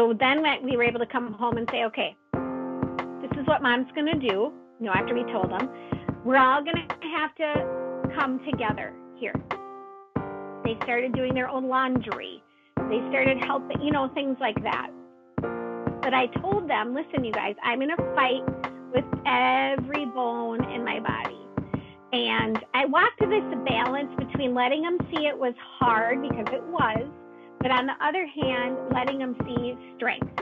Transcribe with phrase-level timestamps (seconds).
[0.00, 2.16] so then we were able to come home and say, okay,
[3.20, 4.50] this is what mom's going to do.
[4.80, 5.68] You know, after we told them,
[6.24, 9.34] we're all going to have to come together here.
[10.64, 12.42] They started doing their own laundry.
[12.88, 14.88] They started helping, you know, things like that.
[16.00, 18.42] But I told them, listen, you guys, I'm in a fight
[18.94, 21.46] with every bone in my body.
[22.14, 27.06] And I walked this balance between letting them see it was hard because it was,
[27.60, 30.32] but on the other hand, letting them see strength.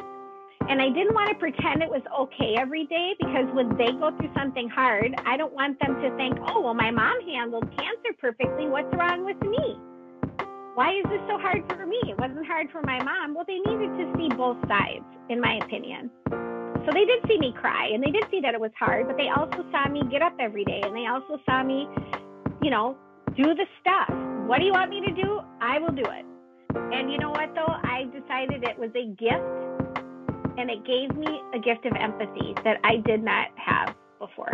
[0.69, 4.13] And I didn't want to pretend it was okay every day because when they go
[4.17, 8.13] through something hard, I don't want them to think, oh, well, my mom handled cancer
[8.21, 8.69] perfectly.
[8.69, 9.81] What's wrong with me?
[10.75, 11.99] Why is this so hard for me?
[12.07, 13.35] It wasn't hard for my mom.
[13.35, 16.11] Well, they needed to see both sides, in my opinion.
[16.29, 19.17] So they did see me cry and they did see that it was hard, but
[19.17, 21.89] they also saw me get up every day and they also saw me,
[22.63, 22.97] you know,
[23.37, 24.09] do the stuff.
[24.47, 25.41] What do you want me to do?
[25.61, 26.25] I will do it.
[26.75, 27.67] And you know what, though?
[27.67, 29.43] I decided it was a gift
[30.59, 34.53] and it gave me a gift of empathy that I did not have before.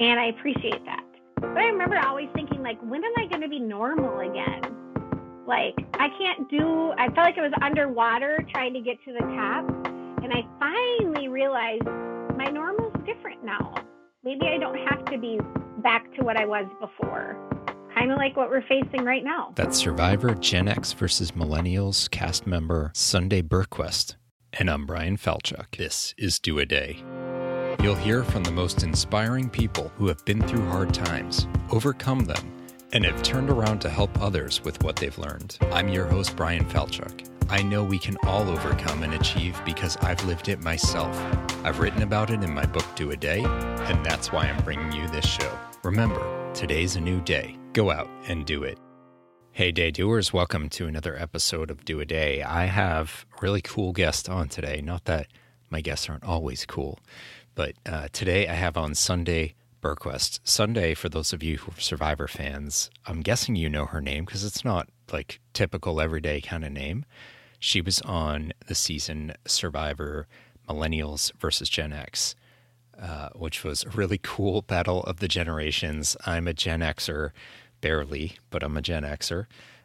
[0.00, 1.04] And I appreciate that.
[1.36, 4.62] But I remember always thinking, like, when am I going to be normal again?
[5.46, 9.20] Like, I can't do, I felt like I was underwater trying to get to the
[9.20, 9.68] top.
[10.22, 11.84] And I finally realized
[12.36, 13.74] my normal's different now.
[14.24, 15.40] Maybe I don't have to be
[15.78, 17.36] back to what I was before
[18.02, 19.52] kind of like what we're facing right now.
[19.54, 24.16] That's Survivor Gen X versus Millennials cast member Sunday Burquest.
[24.54, 25.76] And I'm Brian Falchuk.
[25.76, 26.96] This is Do a Day.
[27.80, 32.52] You'll hear from the most inspiring people who have been through hard times, overcome them,
[32.92, 35.58] and have turned around to help others with what they've learned.
[35.70, 37.28] I'm your host, Brian Falchuk.
[37.50, 41.16] I know we can all overcome and achieve because I've lived it myself.
[41.64, 44.90] I've written about it in my book, Do a Day, and that's why I'm bringing
[44.90, 45.56] you this show.
[45.84, 47.58] Remember, today's a new day.
[47.72, 48.78] Go out and do it.
[49.52, 52.42] Hey, day doers, welcome to another episode of Do a Day.
[52.42, 54.82] I have a really cool guest on today.
[54.82, 55.28] Not that
[55.70, 56.98] my guests aren't always cool,
[57.54, 60.40] but uh, today I have on Sunday Burquest.
[60.44, 64.26] Sunday, for those of you who are Survivor fans, I'm guessing you know her name
[64.26, 67.06] because it's not like typical everyday kind of name.
[67.58, 70.26] She was on the season Survivor
[70.68, 72.34] Millennials versus Gen X,
[73.00, 76.18] uh, which was a really cool battle of the generations.
[76.26, 77.30] I'm a Gen Xer,
[77.82, 79.44] barely, but I'm a Gen Xer.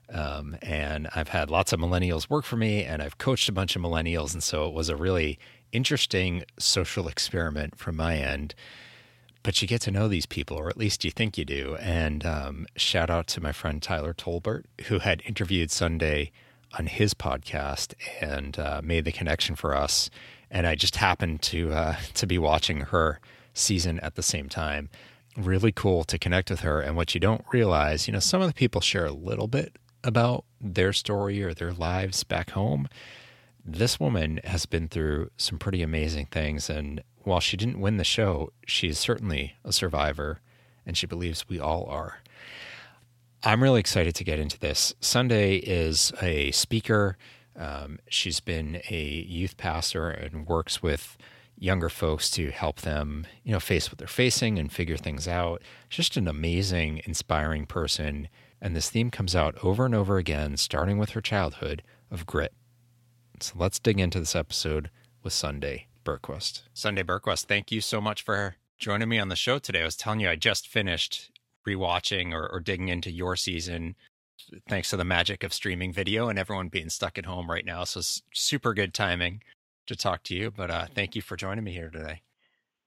[0.09, 3.75] Um, and I've had lots of millennials work for me, and I've coached a bunch
[3.75, 4.33] of millennials.
[4.33, 5.37] And so it was a really
[5.73, 8.55] interesting social experiment from my end.
[9.43, 11.75] But you get to know these people, or at least you think you do.
[11.79, 16.31] And um, shout out to my friend Tyler Tolbert, who had interviewed Sunday
[16.77, 20.09] on his podcast and uh, made the connection for us.
[20.49, 23.19] And I just happened to uh, to be watching her
[23.53, 24.89] season at the same time.
[25.37, 26.81] Really cool to connect with her.
[26.81, 29.77] And what you don't realize, you know, some of the people share a little bit
[30.03, 32.87] about their story or their lives back home.
[33.63, 36.71] This woman has been through some pretty amazing things.
[36.71, 40.39] And while she didn't win the show, she is certainly a survivor,
[40.85, 42.19] and she believes we all are.
[43.43, 44.95] I'm really excited to get into this.
[45.01, 47.17] Sunday is a speaker.
[47.55, 51.17] Um, she's been a youth pastor and works with
[51.57, 55.61] younger folks to help them, you know, face what they're facing and figure things out.
[55.89, 58.27] Just an amazing, inspiring person.
[58.61, 62.53] And this theme comes out over and over again, starting with her childhood of grit.
[63.39, 64.89] So let's dig into this episode
[65.23, 66.63] with Sunday Burquest.
[66.73, 69.81] Sunday Burquest, thank you so much for joining me on the show today.
[69.81, 71.31] I was telling you, I just finished
[71.67, 73.95] rewatching or, or digging into your season
[74.69, 77.83] thanks to the magic of streaming video and everyone being stuck at home right now.
[77.83, 78.01] So
[78.33, 79.41] super good timing
[79.87, 80.51] to talk to you.
[80.51, 82.21] But uh, thank you for joining me here today.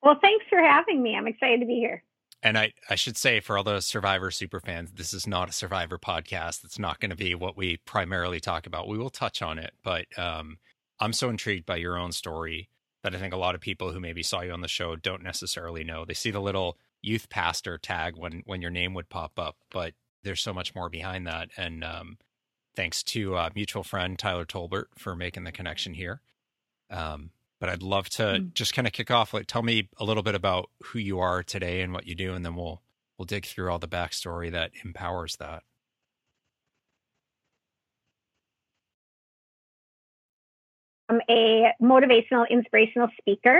[0.02, 1.14] Well, thanks for having me.
[1.16, 2.02] I'm excited to be here.
[2.42, 5.52] And I, I should say for all those Survivor super fans, this is not a
[5.52, 6.64] Survivor podcast.
[6.64, 8.88] It's not going to be what we primarily talk about.
[8.88, 10.56] We will touch on it, but um,
[10.98, 12.70] I'm so intrigued by your own story
[13.02, 15.22] that I think a lot of people who maybe saw you on the show don't
[15.22, 16.04] necessarily know.
[16.04, 19.94] They see the little youth pastor tag when when your name would pop up, but
[20.22, 21.48] there's so much more behind that.
[21.56, 22.18] And um,
[22.76, 26.20] thanks to uh, mutual friend Tyler Tolbert for making the connection here.
[26.91, 28.54] Um, but I'd love to mm.
[28.54, 29.34] just kind of kick off.
[29.34, 32.34] Like, tell me a little bit about who you are today and what you do,
[32.34, 32.83] and then we'll
[33.19, 35.63] we'll dig through all the backstory that empowers that.
[41.10, 43.59] I'm a motivational, inspirational speaker.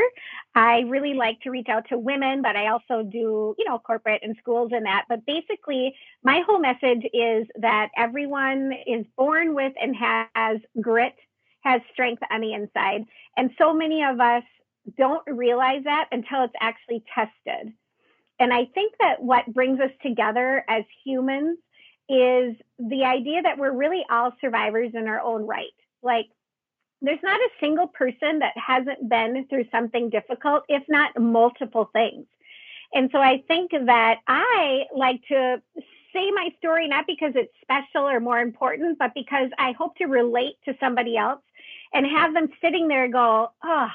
[0.55, 4.21] I really like to reach out to women, but I also do, you know, corporate
[4.23, 5.07] and schools and that.
[5.09, 5.93] But basically,
[6.23, 11.17] my whole message is that everyone is born with and has grit,
[11.61, 13.05] has strength on the inside.
[13.37, 14.43] And so many of us
[14.97, 17.73] don't realize that until it's actually tested.
[18.39, 21.59] And I think that what brings us together as humans
[22.09, 25.67] is the idea that we're really all survivors in our own right.
[26.03, 26.27] Like
[27.03, 32.27] there's not a single person that hasn't been through something difficult, if not multiple things.
[32.93, 35.63] And so I think that I like to
[36.13, 40.07] say my story not because it's special or more important, but because I hope to
[40.07, 41.41] relate to somebody else
[41.93, 43.89] and have them sitting there go, oh,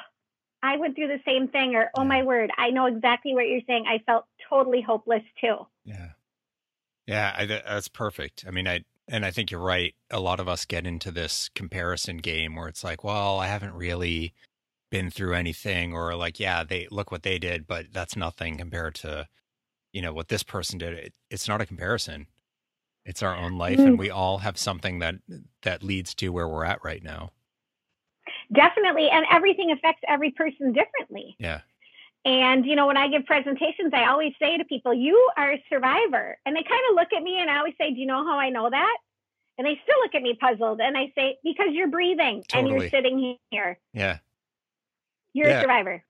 [0.63, 3.61] I went through the same thing, or oh my word, I know exactly what you're
[3.67, 3.85] saying.
[3.87, 5.67] I felt totally hopeless too.
[5.83, 6.09] Yeah.
[7.07, 8.45] Yeah, I, that's perfect.
[8.47, 9.93] I mean, I and I think you're right.
[10.09, 13.75] A lot of us get into this comparison game where it's like, well, I haven't
[13.75, 14.33] really
[14.89, 18.95] been through anything or like, yeah, they look what they did, but that's nothing compared
[18.95, 19.27] to,
[19.93, 20.93] you know, what this person did.
[20.93, 22.27] It, it's not a comparison.
[23.05, 23.87] It's our own life mm-hmm.
[23.87, 25.15] and we all have something that
[25.61, 27.31] that leads to where we're at right now.
[28.53, 31.35] Definitely, and everything affects every person differently.
[31.39, 31.61] Yeah.
[32.25, 35.63] And, you know, when I give presentations, I always say to people, you are a
[35.69, 36.37] survivor.
[36.45, 38.39] And they kind of look at me and I always say, do you know how
[38.39, 38.97] I know that?
[39.59, 40.81] And they still look at me puzzled.
[40.81, 42.73] And I say, because you're breathing totally.
[42.73, 43.79] and you're sitting here.
[43.93, 44.17] Yeah.
[45.33, 45.59] You're yeah.
[45.59, 46.03] a survivor.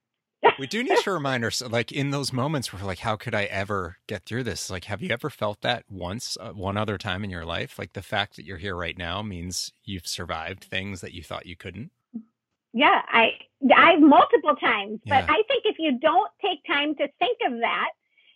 [0.59, 3.43] we do need to remind ourselves, like in those moments where like, how could I
[3.45, 4.69] ever get through this?
[4.69, 7.77] Like, have you ever felt that once, uh, one other time in your life?
[7.77, 11.45] Like the fact that you're here right now means you've survived things that you thought
[11.45, 11.91] you couldn't
[12.75, 13.31] yeah, I
[13.73, 14.99] I multiple times.
[15.05, 15.21] Yeah.
[15.21, 17.89] But I think if you don't take time to think of that,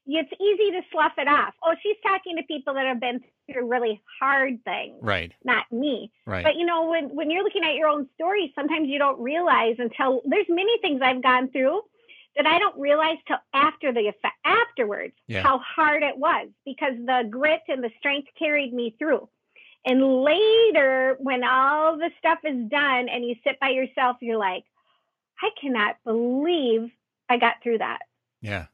[0.08, 1.54] it's easy to slough it off.
[1.62, 3.20] Oh, she's talking to people that have been
[3.52, 4.98] through really hard things.
[5.02, 5.34] Right.
[5.44, 6.12] Not me.
[6.26, 6.44] Right.
[6.44, 9.76] But you know, when when you're looking at your own story, sometimes you don't realize
[9.78, 11.82] until there's many things I've gone through
[12.38, 15.42] that I don't realize till after the effect afterwards yeah.
[15.42, 19.28] how hard it was because the grit and the strength carried me through.
[19.86, 24.64] And later, when all the stuff is done and you sit by yourself, you're like,
[25.42, 26.92] I cannot believe
[27.30, 28.00] I got through that.
[28.42, 28.66] Yeah.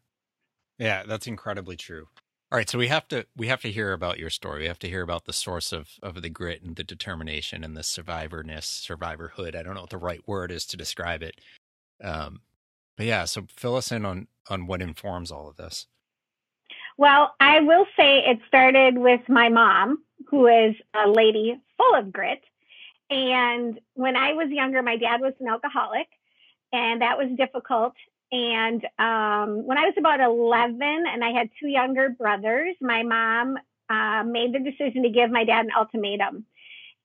[0.77, 2.07] Yeah, that's incredibly true.
[2.51, 4.61] All right, so we have to we have to hear about your story.
[4.61, 7.75] We have to hear about the source of of the grit and the determination and
[7.75, 9.55] the survivorness, survivorhood.
[9.55, 11.41] I don't know what the right word is to describe it.
[12.03, 12.41] Um,
[12.97, 15.87] but yeah, so fill us in on on what informs all of this.
[16.97, 22.11] Well, I will say it started with my mom who is a lady full of
[22.11, 22.41] grit.
[23.09, 26.07] And when I was younger, my dad was an alcoholic,
[26.73, 27.93] and that was difficult.
[28.31, 33.57] And um, when I was about 11 and I had two younger brothers, my mom
[33.89, 36.45] uh, made the decision to give my dad an ultimatum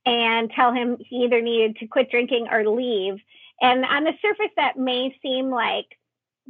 [0.06, 3.20] and tell him he either needed to quit drinking or leave.
[3.61, 5.99] And on the surface, that may seem like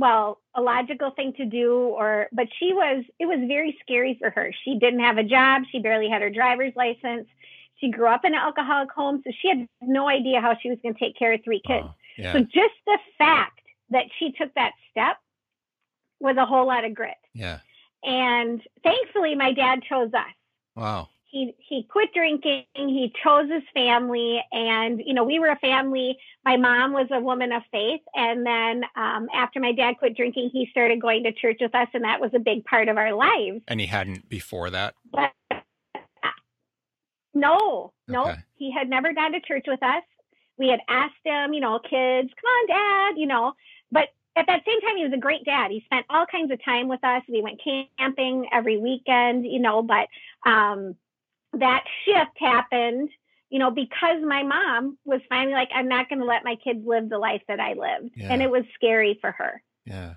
[0.01, 4.31] well, a logical thing to do or but she was it was very scary for
[4.31, 4.53] her.
[4.65, 7.29] She didn't have a job, she barely had her driver's license.
[7.77, 10.79] She grew up in an alcoholic home, so she had no idea how she was
[10.83, 11.87] going to take care of three kids.
[11.87, 12.33] Oh, yeah.
[12.33, 13.61] So just the fact
[13.91, 15.17] that she took that step
[16.19, 17.15] was a whole lot of grit.
[17.33, 17.61] Yeah.
[18.03, 20.35] And thankfully my dad chose us.
[20.77, 25.59] Wow he he quit drinking he chose his family and you know we were a
[25.59, 30.17] family my mom was a woman of faith and then um, after my dad quit
[30.17, 32.97] drinking he started going to church with us and that was a big part of
[32.97, 35.33] our lives and he hadn't before that but
[37.33, 38.37] no no okay.
[38.57, 40.03] he had never gone to church with us
[40.59, 43.53] we had asked him you know kids come on dad you know
[43.93, 45.73] but at that same time, he was a great dad.
[45.73, 47.23] He spent all kinds of time with us.
[47.29, 47.61] We went
[47.99, 50.07] camping every weekend, you know, but
[50.49, 50.95] um,
[51.55, 53.11] that shift happened,
[53.49, 56.87] you know, because my mom was finally like, I'm not going to let my kids
[56.87, 58.13] live the life that I lived.
[58.17, 58.33] Yeah.
[58.33, 59.63] And it was scary for her.
[59.85, 60.15] Yeah.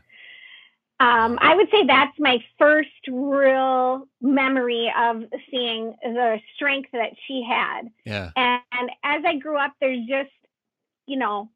[0.99, 7.43] Um, I would say that's my first real memory of seeing the strength that she
[7.47, 7.89] had.
[8.05, 8.29] Yeah.
[8.35, 10.31] And, and as I grew up, there's just,
[11.07, 11.49] you know,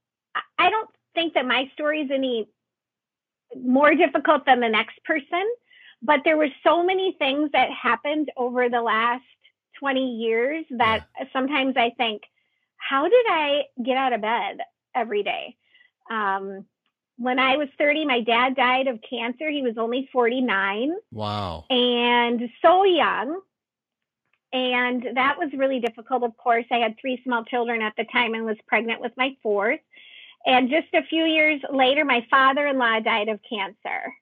[0.57, 2.49] I don't think that my story is any
[3.55, 5.45] more difficult than the next person,
[6.01, 9.23] but there were so many things that happened over the last
[9.79, 11.25] 20 years that yeah.
[11.33, 12.23] sometimes I think,
[12.77, 14.59] how did I get out of bed
[14.95, 15.55] every day?
[16.09, 16.65] Um,
[17.17, 19.49] when I was 30, my dad died of cancer.
[19.49, 20.93] He was only 49.
[21.11, 21.65] Wow.
[21.69, 23.41] And so young.
[24.53, 26.65] And that was really difficult, of course.
[26.71, 29.79] I had three small children at the time and was pregnant with my fourth.
[30.45, 34.13] And just a few years later, my father in law died of cancer.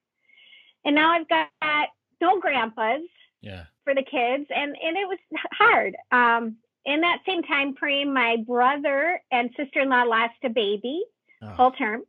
[0.83, 1.89] And now I've got
[2.21, 3.01] no grandpas
[3.45, 3.65] yeah.
[3.85, 5.17] For the kids, and and it was
[5.53, 5.95] hard.
[6.11, 11.03] Um, in that same time frame, my brother and sister in law lost a baby
[11.41, 11.55] oh.
[11.55, 12.01] full term,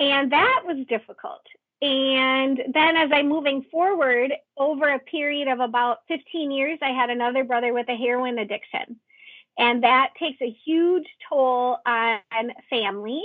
[0.00, 1.42] and that was difficult.
[1.82, 7.08] And then, as I'm moving forward, over a period of about 15 years, I had
[7.08, 9.00] another brother with a heroin addiction.
[9.58, 13.22] And that takes a huge toll on family.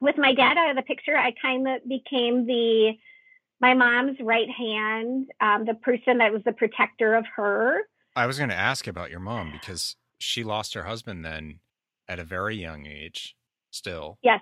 [0.00, 2.96] With my dad out of the picture, I kind of became the
[3.60, 7.80] my mom's right hand, um, the person that was the protector of her.
[8.16, 11.60] I was going to ask about your mom because she lost her husband then
[12.08, 13.36] at a very young age
[13.70, 14.18] still.
[14.22, 14.40] Yes.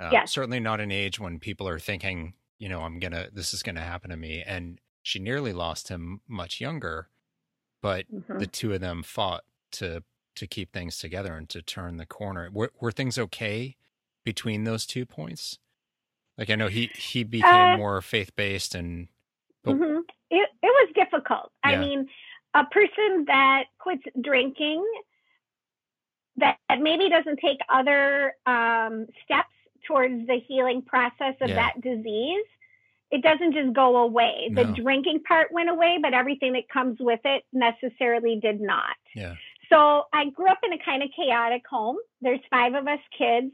[0.00, 0.32] Uh, Yes.
[0.32, 3.62] Certainly not an age when people are thinking, you know, I'm going to, this is
[3.62, 4.42] going to happen to me.
[4.42, 7.08] And she nearly lost him much younger,
[7.80, 8.38] but Mhm.
[8.38, 10.02] the two of them fought to
[10.34, 12.48] to keep things together and to turn the corner.
[12.50, 13.76] Were, were things okay
[14.24, 15.58] between those two points?
[16.42, 19.06] Like I know he he became Uh, more faith based and
[19.62, 21.52] but- hmm It it was difficult.
[21.62, 22.08] I mean,
[22.52, 24.84] a person that quits drinking
[26.38, 29.54] that maybe doesn't take other um, steps
[29.86, 31.54] towards the healing process of Yeah.
[31.62, 32.44] that disease,
[33.12, 34.48] it doesn't just go away.
[34.52, 38.96] The drinking part went away, but everything that comes with it necessarily did not.
[39.14, 39.36] yeah
[39.70, 41.98] So I grew up in a kind of chaotic home.
[42.20, 43.52] There's five of us kids.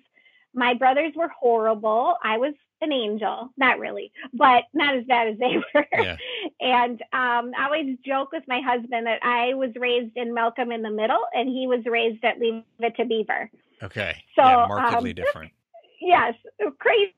[0.55, 2.17] My brothers were horrible.
[2.23, 5.87] I was an angel, not really, but not as bad as they were.
[5.93, 6.17] Yeah.
[6.61, 10.83] and um, I always joke with my husband that I was raised in Malcolm in
[10.83, 13.51] the Middle, and he was raised at Leave It to Beaver.
[13.83, 15.53] okay So, yeah markedly um, different.
[16.01, 16.35] Yes,
[16.79, 17.13] crazy,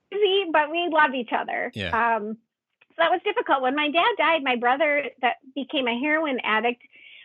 [0.52, 1.70] but we love each other.
[1.74, 2.16] Yeah.
[2.16, 2.38] Um,
[2.88, 3.62] so that was difficult.
[3.62, 6.82] When my dad died, my brother that became a heroin addict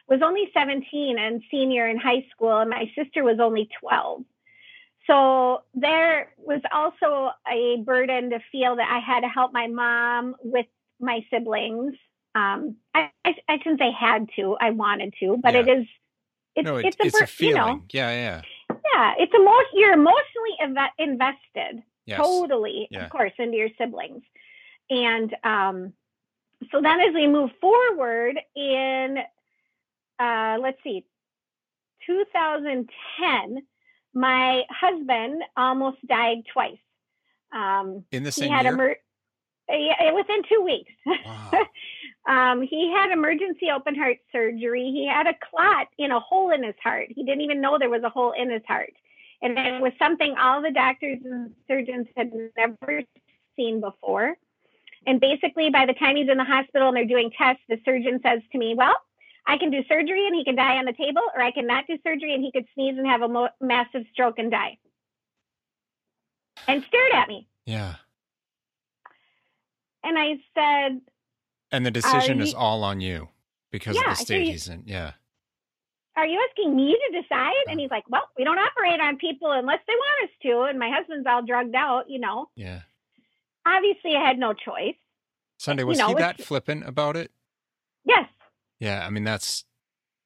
[0.07, 4.23] was only 17 and senior in high school, and my sister was only 12.
[5.07, 10.35] So there was also a burden to feel that I had to help my mom
[10.43, 10.65] with
[10.99, 11.93] my siblings.
[12.33, 15.61] Um, I, I, I shouldn't say had to, I wanted to, but Yeah.
[15.61, 15.87] it is.
[16.55, 17.55] It's, no, it, it's, a, it's a feeling.
[17.55, 18.41] You know, yeah, yeah.
[18.69, 19.71] yeah, it's emotion.
[19.73, 22.19] You're emotionally inve- invested Yes.
[22.19, 23.05] totally, Yeah.
[23.05, 24.23] of course, into your siblings.
[24.89, 25.93] And um,
[26.71, 29.17] so then as we move forward in,
[30.19, 31.05] uh, let's see,
[32.05, 33.63] 2010,
[34.15, 36.77] my husband almost died twice.
[37.53, 38.73] Um, In the same he had year.
[38.73, 38.95] emer-
[39.69, 40.91] yeah, within two weeks.
[41.05, 41.51] wow.
[42.27, 44.89] Um, he had emergency open heart surgery.
[44.91, 47.09] He had a clot in a hole in his heart.
[47.09, 48.93] He didn't even know there was a hole in his heart.
[49.43, 53.03] And it was something all the doctors and surgeons had never
[53.55, 54.33] seen before.
[55.05, 58.19] And basically, by the time he's in the hospital and they're doing tests, the surgeon
[58.25, 58.95] says to me, Well,
[59.47, 61.85] I can do surgery and he can die on the table, or I can not
[61.87, 64.77] do surgery and he could sneeze and have a mo- massive stroke and die.
[66.67, 67.47] And stared at me.
[67.65, 67.95] Yeah.
[70.03, 71.01] And I said,
[71.71, 73.29] And the decision is you- all on you
[73.71, 74.51] because Yeah, of the state you.
[74.53, 74.83] he's in.
[74.85, 75.11] Yeah.
[76.17, 77.51] are you asking me to decide?
[77.67, 80.61] And he's like, well, we don't operate on people unless they want us to.
[80.61, 82.49] And my husband's all drugged out, you know.
[82.55, 82.81] Yeah.
[83.65, 84.95] Obviously, I had no choice.
[85.57, 87.31] Sunday, You was know, he that flippant about it?
[88.05, 88.29] Yes.
[88.79, 89.05] Yeah.
[89.05, 89.65] I mean, that's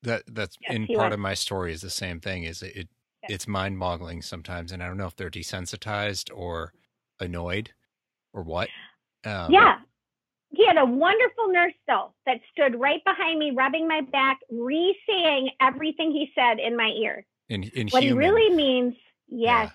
[0.03, 1.13] that that's Yes, in part was.
[1.15, 2.43] of my story is the same thing.
[2.43, 2.87] Is it, it
[3.23, 3.31] Yes.
[3.31, 6.71] it's mind boggling sometimes, and I don't know if they're desensitized or
[7.19, 7.71] annoyed
[8.33, 8.69] or what.
[9.25, 9.79] Um, yeah.
[10.51, 14.97] He had a wonderful nurse, though, that stood right behind me, rubbing my back, re
[15.07, 17.25] saying everything he said in my ear.
[17.49, 18.23] In in What human.
[18.23, 18.95] he really means,
[19.27, 19.67] yes.
[19.67, 19.69] Yeah.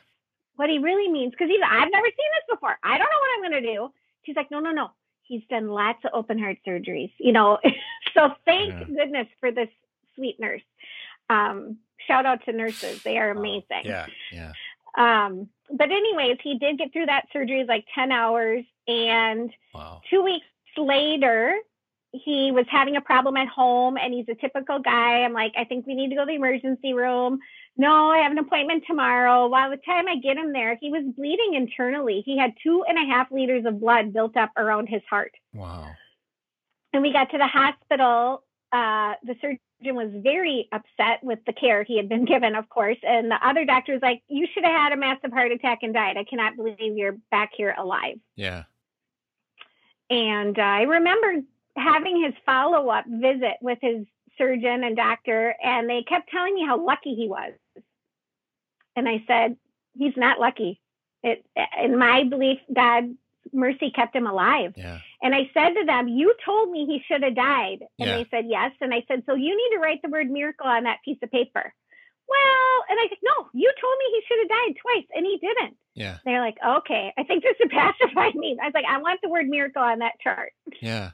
[0.56, 2.76] What he really means, because he's, I've never seen this before.
[2.82, 3.88] I don't know what I'm going to do.
[4.24, 4.88] She's like, no, no, no.
[5.22, 7.58] He's done lots of open heart surgeries, you know.
[8.14, 8.85] so thank Yeah.
[8.85, 9.68] goodness for this
[10.14, 10.62] sweet nurse.
[11.28, 13.02] Um, shout out to nurses.
[13.02, 13.83] They are amazing.
[13.85, 14.06] Yeah.
[14.33, 14.52] Yeah.
[14.97, 20.02] Um, but anyways, he did get through that surgery like 10 hours and Wow.
[20.11, 21.56] two weeks later,
[22.12, 25.23] he was having a problem at home and he's a typical guy.
[25.25, 27.40] I'm like, I think we need to go to the emergency room.
[27.76, 29.49] No, I have an appointment tomorrow.
[29.49, 32.23] By the time I get him there, he was bleeding internally.
[32.25, 35.33] He had two and a half liters of blood built up around his heart.
[35.52, 35.88] Wow.
[36.94, 38.44] And we got to the hospital.
[38.72, 42.96] Uh, the surgeon was very upset with the care he had been given, of course.
[43.02, 45.92] And the other doctor was like, You should have had a massive heart attack and
[45.92, 46.16] died.
[46.16, 48.18] I cannot believe you're back here alive.
[48.36, 48.64] Yeah.
[50.08, 51.42] And uh, I remember
[51.76, 54.06] having his follow up visit with his
[54.38, 57.52] surgeon and doctor, and they kept telling me how lucky he was.
[58.96, 59.56] And I said,
[59.96, 60.80] He's not lucky.
[61.22, 61.44] It,
[61.82, 63.14] in my belief, God's
[63.52, 64.74] mercy kept him alive.
[64.76, 64.98] Yeah.
[65.24, 67.78] And I said to them, You told me he should have died.
[67.98, 68.16] And Yeah.
[68.18, 68.70] they said, Yes.
[68.80, 71.30] And I said, So you need to write the word miracle on that piece of
[71.32, 71.72] paper.
[72.28, 75.38] Well, and I said, No, you told me he should have died twice, and he
[75.38, 75.76] didn't.
[75.94, 76.18] Yeah.
[76.24, 78.56] They're like, Okay, I think this would pacify me.
[78.62, 80.52] I was like, I want the word miracle on that chart.
[80.80, 81.12] Yeah.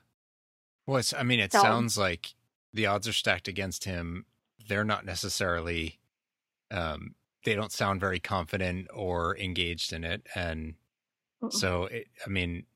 [0.86, 2.34] Well, it's, I mean, it So- sounds like
[2.74, 4.26] the odds are stacked against him.
[4.68, 6.00] They're not necessarily,
[6.70, 7.14] um,
[7.44, 10.26] they don't sound very confident or engaged in it.
[10.34, 10.74] And
[11.50, 12.66] so, it, I mean,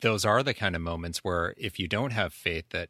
[0.00, 2.88] those are the kind of moments where if you don't have faith, that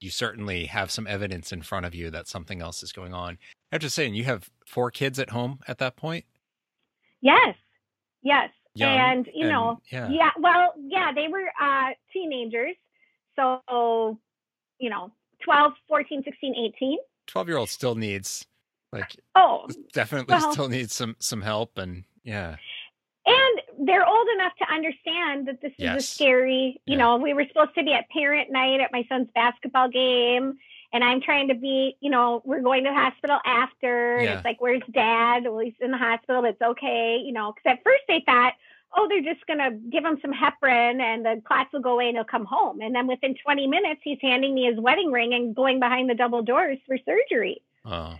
[0.00, 3.38] you certainly have some evidence in front of you that something else is going on.
[3.72, 6.24] I have to say, and you have four kids at home at that point?
[7.20, 7.56] Yes,
[8.22, 8.50] yes.
[8.74, 10.08] Young and, you and- know, yeah.
[10.08, 12.76] yeah, well, yeah, they were uh, teenagers.
[13.34, 14.18] So,
[14.78, 15.10] you know,
[15.44, 16.98] 12, 14, 16, 18.
[17.26, 18.46] 12 year old still needs
[18.92, 22.56] Like, oh, definitely well, still needs some some help, and yeah.
[23.26, 23.57] And
[23.88, 25.96] they're old enough to understand that this yes.
[25.96, 26.80] is a scary.
[26.86, 26.96] You yeah.
[26.96, 30.58] know, we were supposed to be at parent night at my son's basketball game,
[30.92, 31.96] and I'm trying to be.
[32.00, 34.34] You know, we're going to the hospital after, yeah.
[34.34, 36.44] it's like, "Where's Dad?" Well, he's in the hospital.
[36.44, 37.20] It's okay.
[37.24, 38.54] You know, because at first they thought
[38.96, 42.08] oh, they're just going to give him some heparin and the class will go away
[42.08, 42.80] and he'll come home.
[42.80, 46.14] And then within 20 minutes, he's handing me his wedding ring and going behind the
[46.14, 47.62] double doors for surgery.
[47.84, 48.16] Oh.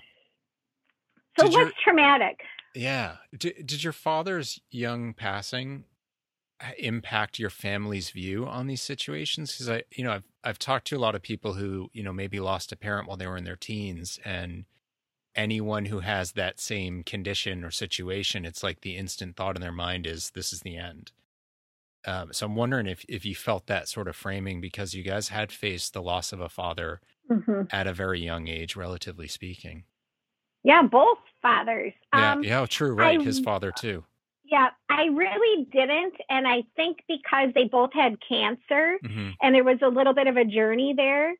[1.38, 2.40] So did what's your, traumatic?
[2.74, 3.16] Yeah.
[3.36, 5.84] Did, did your father's young passing
[6.78, 9.52] impact your family's view on these situations?
[9.52, 12.12] Because I, you know, I've I've talked to a lot of people who, you know,
[12.12, 14.64] maybe lost a parent while they were in their teens, and
[15.34, 19.72] anyone who has that same condition or situation, it's like the instant thought in their
[19.72, 21.12] mind is this is the end.
[22.06, 25.28] Um, so I'm wondering if if you felt that sort of framing because you guys
[25.28, 27.62] had faced the loss of a father mm-hmm.
[27.70, 29.84] at a very young age, relatively speaking.
[30.64, 31.92] Yeah, both fathers.
[32.14, 33.20] Yeah, um, yeah, true, right.
[33.20, 34.04] I, His father too.
[34.44, 39.30] Yeah, I really didn't, and I think because they both had cancer, mm-hmm.
[39.42, 41.34] and there was a little bit of a journey there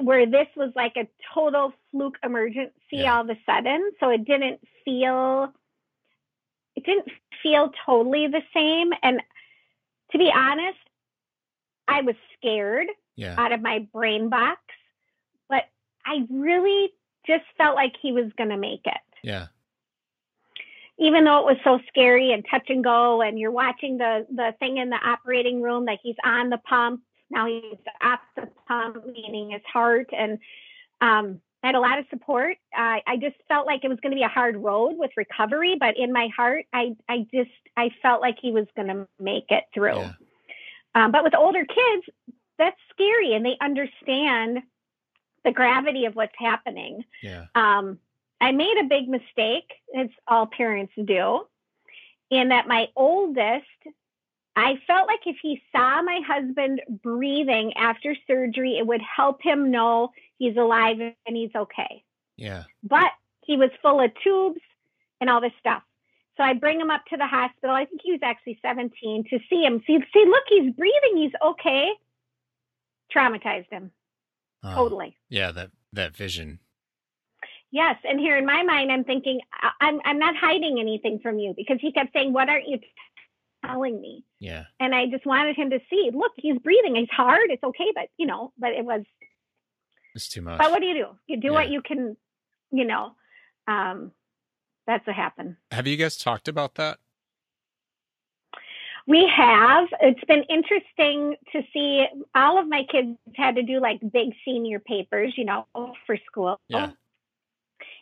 [0.00, 3.14] where this was like a total fluke emergency yeah.
[3.14, 3.92] all of a sudden.
[4.00, 5.52] So it didn't feel
[6.74, 7.08] it didn't
[7.42, 8.90] feel totally the same.
[9.02, 9.20] And
[10.12, 10.78] to be honest,
[11.86, 13.34] I was scared yeah.
[13.36, 14.60] out of my brain box,
[15.48, 15.64] but
[16.06, 16.90] I really
[17.26, 19.11] just felt like he was going to make it.
[19.22, 19.46] Yeah.
[20.98, 24.54] Even though it was so scary and touch and go, and you're watching the the
[24.58, 27.02] thing in the operating room that he's on the pump
[27.32, 30.38] now he's at the pump, meaning his heart, and
[31.00, 32.58] um, I had a lot of support.
[32.76, 35.76] Uh, I just felt like it was going to be a hard road with recovery,
[35.80, 39.46] but in my heart, I I just I felt like he was going to make
[39.48, 39.96] it through.
[39.96, 40.12] Yeah.
[40.94, 44.58] Um, but with older kids, that's scary, and they understand
[45.44, 47.04] the gravity of what's happening.
[47.22, 47.46] Yeah.
[47.54, 47.98] Um,
[48.42, 51.46] I made a big mistake, as all parents do,
[52.30, 53.64] in that my oldest
[54.54, 59.70] I felt like if he saw my husband breathing after surgery, it would help him
[59.70, 62.04] know he's alive and he's okay.
[62.36, 62.64] Yeah.
[62.82, 63.12] But
[63.44, 64.60] he was full of tubes
[65.20, 65.82] and all this stuff.
[66.36, 67.74] So I bring him up to the hospital.
[67.74, 69.82] I think he was actually 17 to see him.
[69.86, 71.16] See, see, look, he's breathing.
[71.16, 71.90] He's okay.
[73.14, 73.90] Traumatized him.
[74.62, 75.16] Oh, totally.
[75.28, 76.60] Yeah, that that vision.
[77.72, 79.40] Yes, and here in my mind, I'm thinking
[79.80, 82.78] I'm I'm not hiding anything from you because he kept saying, "What aren't you
[83.64, 84.24] telling me.
[84.38, 84.64] Yeah.
[84.80, 86.96] And I just wanted him to see, look, he's breathing.
[86.96, 87.50] He's hard.
[87.50, 87.92] It's okay.
[87.94, 89.02] But, you know, but it was.
[90.14, 90.58] It's too much.
[90.58, 91.06] But what do you do?
[91.26, 91.52] You do yeah.
[91.52, 92.16] what you can,
[92.70, 93.12] you know,
[93.66, 94.12] um,
[94.86, 95.56] that's what happened.
[95.70, 96.98] Have you guys talked about that?
[99.06, 99.88] We have.
[100.00, 104.78] It's been interesting to see all of my kids had to do like big senior
[104.78, 105.66] papers, you know,
[106.06, 106.60] for school.
[106.68, 106.90] Yeah.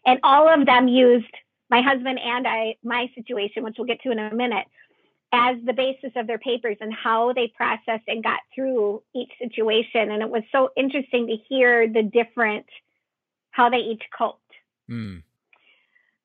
[0.06, 1.32] And all of them used
[1.70, 4.66] my husband and I, my situation, which we'll get to in a minute,
[5.32, 10.10] as the basis of their papers and how they processed and got through each situation.
[10.10, 12.66] And it was so interesting to hear the different,
[13.50, 14.40] how they each coped.
[14.90, 15.22] Mm.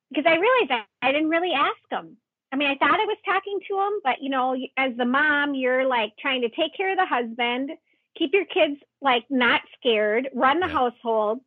[0.10, 2.18] Because I realized that I didn't really ask them.
[2.52, 5.56] I mean, I thought I was talking to them, but you know, as the mom,
[5.56, 7.72] you're like trying to take care of the husband,
[8.18, 10.74] keep your kids like not scared, run the yeah.
[10.74, 11.42] household,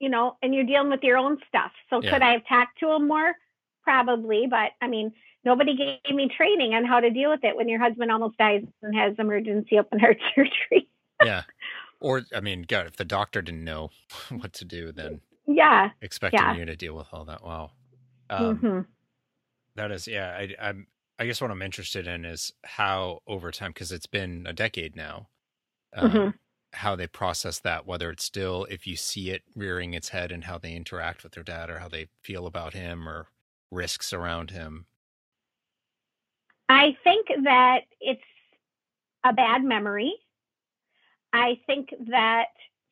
[0.00, 1.72] you know, and you're dealing with your own stuff.
[1.90, 2.12] So yeah.
[2.12, 3.32] could I have talked to him more?
[3.82, 5.12] Probably, but I mean,
[5.44, 8.62] nobody gave me training on how to deal with it when your husband almost dies
[8.82, 10.88] and has emergency open heart surgery.
[11.24, 11.42] yeah.
[12.00, 13.90] Or, I mean, God, if the doctor didn't know
[14.28, 16.54] what to do, then yeah, expecting yeah.
[16.54, 17.42] you to deal with all that.
[17.42, 17.70] Wow.
[18.30, 18.80] Um, mm-hmm.
[19.76, 20.36] that is, yeah.
[20.36, 20.86] I, I'm.
[21.20, 24.94] I guess what I'm interested in is how over time, because it's been a decade
[24.94, 25.26] now,
[25.96, 26.28] um, mm-hmm.
[26.72, 27.86] How they process that.
[27.86, 31.32] Whether it's still, if you see it rearing its head, and how they interact with
[31.32, 33.28] their dad, or how they feel about him, or
[33.70, 34.86] risks around him.
[36.68, 38.20] I think that it's
[39.24, 40.14] a bad memory.
[41.32, 42.46] I think that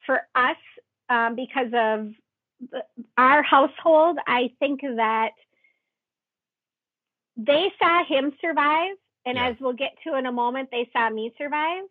[0.05, 0.57] for us,
[1.09, 2.12] um, because of
[2.71, 2.83] the,
[3.17, 5.33] our household, I think that
[7.37, 8.97] they saw him survive.
[9.27, 9.49] And yeah.
[9.49, 11.85] as we'll get to in a moment, they saw me survive.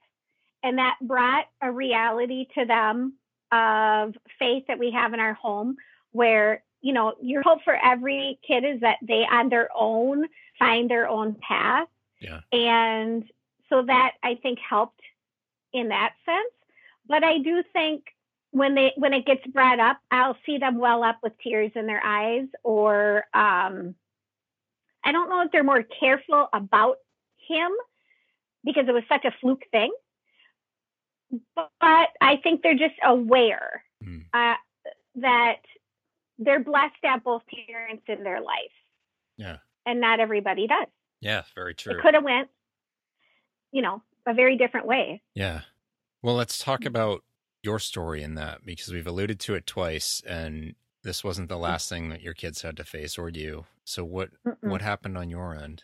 [0.64, 3.14] And that brought a reality to them
[3.52, 5.78] of faith that we have in our home
[6.12, 10.26] where, you know, your hope for every kid is that they on their own
[10.58, 11.88] find their own path.
[12.20, 12.40] Yeah.
[12.52, 13.24] And
[13.70, 15.02] so that I think helped
[15.74, 16.54] in that sense.
[17.08, 18.06] But I do think
[18.52, 21.86] when they when it gets brought up, I'll see them well up with tears in
[21.86, 23.96] their eyes, or um,
[25.04, 26.98] I don't know if they're more careful about
[27.48, 27.72] him
[28.64, 29.92] because it was such a fluke thing.
[31.56, 34.24] But I think they're just aware mm.
[34.34, 34.56] uh,
[35.16, 35.58] that
[36.38, 38.72] they're blessed to have both parents in their life.
[39.38, 39.58] Yeah.
[39.86, 40.88] And not everybody does.
[41.22, 41.94] Yeah, very true.
[41.94, 42.50] It could have went,
[43.72, 45.22] you know, a very different way.
[45.34, 45.62] Yeah.
[46.22, 47.24] Well, let's talk about
[47.64, 51.88] your story in that because we've alluded to it twice and this wasn't the last
[51.88, 53.66] thing that your kids had to face or you.
[53.84, 54.58] So what Mm-mm.
[54.62, 55.84] what happened on your end?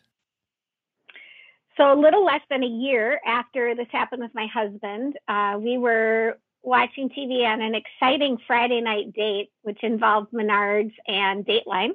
[1.78, 5.78] So a little less than a year after this happened with my husband, uh, we
[5.78, 11.92] were watching TV on an exciting Friday night date, which involved Menards and Dateline.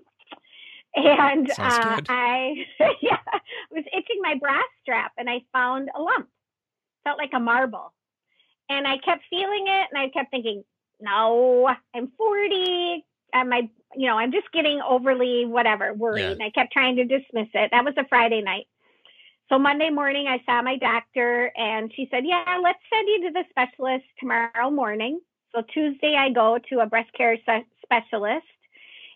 [0.95, 2.01] And uh.
[2.09, 2.55] I
[3.03, 3.19] yeah,
[3.71, 6.29] was itching my bra strap and I found a lump.
[7.05, 7.93] Felt like a marble.
[8.69, 10.65] And I kept feeling it and I kept thinking,
[11.01, 13.05] no, I'm 40.
[13.35, 16.23] Am I, you know, I'm just getting overly whatever worried.
[16.23, 16.31] Yeah.
[16.31, 17.71] And I kept trying to dismiss it.
[17.73, 18.67] That was a Friday night.
[19.49, 23.33] So Monday morning, I saw my doctor and she said, Yeah, let's send you to
[23.33, 25.21] the specialist tomorrow morning.
[25.55, 28.47] So Tuesday, I go to a breast care se- specialist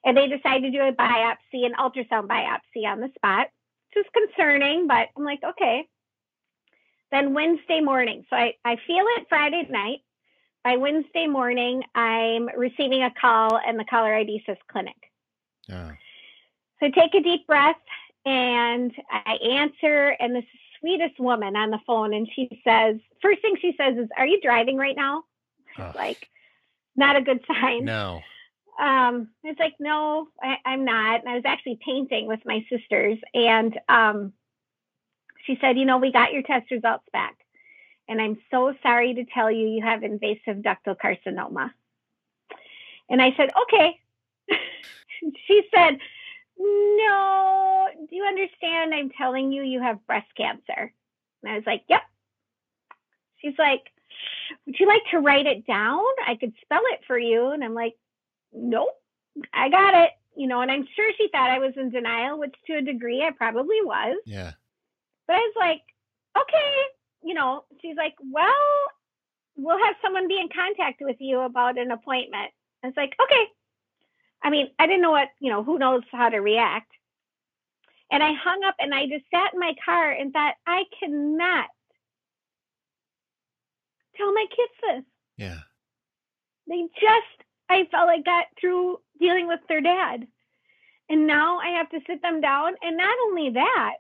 [0.05, 3.49] and they decide to do a biopsy, an ultrasound biopsy on the spot,
[3.95, 5.87] which is concerning, but I'm like, okay.
[7.11, 9.99] Then Wednesday morning, so I, I feel it Friday night.
[10.63, 14.95] By Wednesday morning, I'm receiving a call and the caller ID says clinic.
[15.69, 15.93] Yeah.
[16.79, 17.77] So I take a deep breath
[18.25, 20.45] and I answer, and this
[20.79, 24.41] sweetest woman on the phone, and she says, first thing she says is, "Are you
[24.41, 25.25] driving right now?"
[25.79, 25.95] Ugh.
[25.95, 26.29] Like,
[26.97, 27.85] not a good sign.
[27.85, 28.21] no.
[28.79, 31.21] Um, it's like, no, I, I'm not.
[31.21, 34.33] And I was actually painting with my sisters, and um,
[35.45, 37.37] she said, you know, we got your test results back,
[38.09, 41.73] and I'm so sorry to tell you, you have invasive ductal carcinoma.
[43.11, 43.99] And I said, okay.
[45.47, 45.99] she said,
[46.61, 48.95] no, do you understand?
[48.95, 50.93] I'm telling you, you have breast cancer.
[51.43, 52.03] And I was like, yep.
[53.39, 53.83] She's like,
[54.67, 56.05] would you like to write it down?
[56.27, 57.51] I could spell it for you.
[57.51, 57.97] And I'm like,
[58.53, 58.91] nope,
[59.55, 60.11] I got it.
[60.37, 63.23] You know, and I'm sure she thought I was in denial, which to a degree
[63.23, 64.19] I probably was.
[64.27, 64.53] Yeah.
[65.27, 65.83] But I was like,
[66.37, 66.73] okay,
[67.23, 68.53] you know, she's like, well,
[69.57, 72.51] we'll have someone be in contact with you about an appointment.
[72.83, 73.45] I was like, okay.
[74.43, 76.91] I mean, I didn't know what, you know, who knows how to react.
[78.11, 81.67] And I hung up and I just sat in my car and thought, I cannot
[84.17, 85.05] tell my kids this.
[85.37, 85.59] Yeah.
[86.67, 90.27] They just, I felt like got through dealing with their dad.
[91.09, 92.75] And now I have to sit them down.
[92.83, 93.95] And not only that,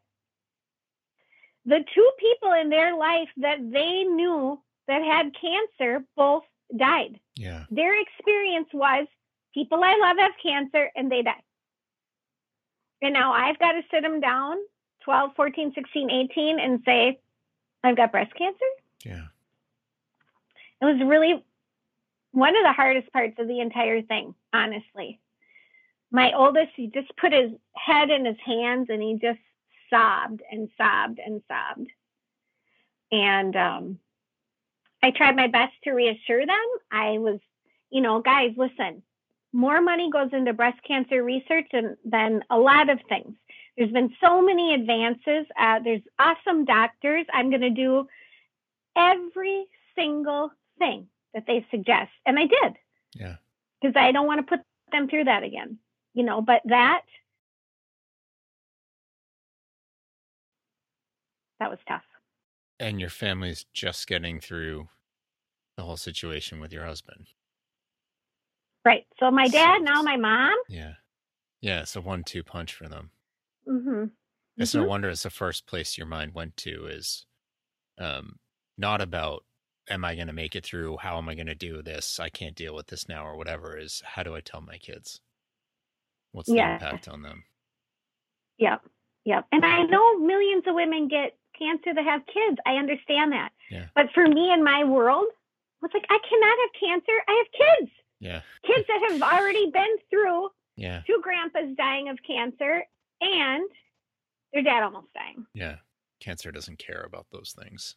[1.67, 6.45] the two people in their life that they knew that had cancer both
[6.77, 7.21] died.
[7.37, 7.65] Yeah.
[7.71, 9.07] Their experience was
[9.55, 11.43] people I love have cancer and they die.
[13.03, 14.57] And now I've got to sit them down
[15.05, 17.19] 12, 14, 16, 18 and say,
[17.83, 18.59] I've got breast cancer.
[19.05, 19.27] Yeah.
[20.83, 21.43] It was really
[22.33, 25.21] one of the hardest parts of the entire thing, honestly.
[26.11, 29.39] My oldest, he just put his head in his hands and he just
[29.89, 31.91] sobbed and sobbed and sobbed.
[33.13, 33.99] And um,
[35.03, 36.57] I tried my best to reassure them.
[36.91, 37.41] I was,
[37.91, 39.03] you know, guys, listen,
[39.53, 43.35] more money goes into breast cancer research than, than a lot of things.
[43.77, 45.47] There's been so many advances.
[45.59, 47.27] Uh, there's awesome doctors.
[47.33, 48.07] I'm going to do
[48.97, 49.65] every
[49.97, 52.11] single thing that they suggest.
[52.27, 52.77] And I did
[53.15, 53.37] Yeah.
[53.81, 55.79] because I don't want to put them through that again,
[56.15, 57.03] you know, but that,
[61.59, 62.03] that was tough.
[62.79, 64.89] And your family's just getting through
[65.77, 67.29] the whole situation with your husband.
[68.85, 69.07] Right.
[69.19, 70.57] So my dad, now my mom.
[70.69, 70.95] Yeah.
[71.61, 71.83] Yeah.
[71.83, 73.11] It's a one two punch for them.
[73.67, 74.05] hmm
[74.59, 77.27] It's no wonder it's the first place your mind went to is
[77.99, 78.37] um,
[78.79, 79.45] not about,
[79.89, 80.99] am I going to make it through?
[80.99, 82.21] How am I going to do this?
[82.21, 85.21] I can't deal with this now or whatever is how do I tell my kids?
[86.33, 86.75] What's the Yeah.
[86.75, 87.45] impact on them?
[88.59, 88.83] Yep.
[89.27, 89.47] Yep.
[89.53, 92.59] And I know millions of women get cancer that have kids.
[92.67, 93.51] I understand that.
[93.71, 93.87] Yeah.
[93.95, 95.27] But for me in my world,
[95.85, 97.13] it's like I cannot have cancer.
[97.29, 97.93] I have kids.
[98.21, 98.43] Yeah.
[98.67, 101.03] Kids that have already been through Yeah.
[101.07, 102.85] two grandpas dying of cancer
[103.21, 103.69] and
[104.53, 105.47] their dad almost dying.
[105.55, 105.77] Yeah.
[106.21, 107.97] Cancer doesn't care about those things.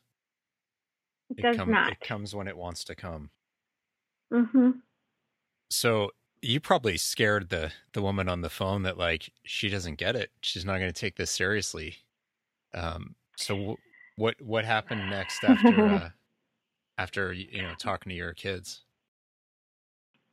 [1.37, 1.91] It, does come- not.
[1.91, 3.31] It comes when it wants to come.
[4.31, 4.71] hmm
[5.69, 10.15] So you probably scared the the woman on the phone that like she doesn't get
[10.15, 10.31] it.
[10.41, 11.97] She's not going to take this seriously.
[12.73, 13.15] Um.
[13.37, 13.77] So w-
[14.17, 16.09] what what happened next after uh,
[16.97, 18.83] after you know talking to your kids?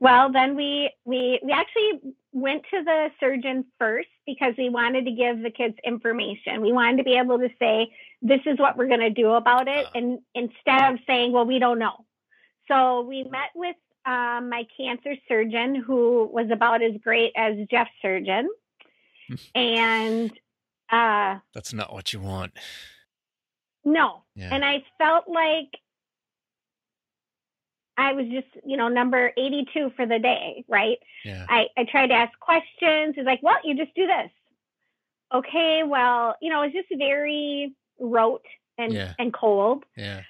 [0.01, 5.11] Well, then we we we actually went to the surgeon first because we wanted to
[5.13, 6.63] give the kids information.
[6.63, 9.69] We wanted to be able to say this is what we're going to do about
[9.69, 12.07] it, and instead of saying, "Well, we don't know."
[12.67, 17.91] So we met with um, my cancer surgeon, who was about as great as Jeff's
[18.01, 18.49] surgeon,
[19.55, 20.33] and
[20.91, 22.53] uh, that's not what you want.
[23.85, 24.49] No, yeah.
[24.51, 25.69] and I felt like
[28.01, 30.99] I was just, you know, number 82 for the day, right?
[31.25, 31.47] Yeah.
[31.49, 33.15] I, I tried to ask questions.
[33.17, 34.31] He's like, well, you just do this.
[35.33, 38.45] Okay, well, you know, it's just very rote
[38.79, 39.13] and, yeah.
[39.19, 39.85] and cold.
[39.97, 40.23] Yeah.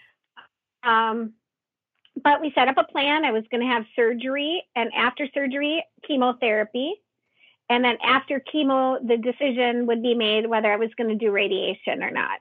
[0.82, 1.32] Um,
[2.22, 3.24] but we set up a plan.
[3.24, 6.94] I was going to have surgery, and after surgery, chemotherapy.
[7.70, 11.30] And then after chemo, the decision would be made whether I was going to do
[11.30, 12.40] radiation or not.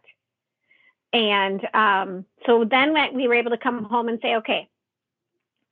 [1.13, 4.67] And um, so then we were able to come home and say, okay,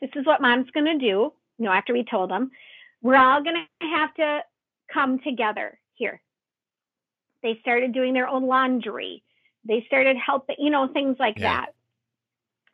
[0.02, 1.34] this is what mom's going to do.
[1.58, 2.52] You know, after we told them,
[3.02, 4.42] we're all going to have to
[4.94, 6.22] come together here.
[7.44, 9.24] They started doing their own laundry.
[9.66, 11.62] They started helping, you know, things like yeah.
[11.62, 11.74] that.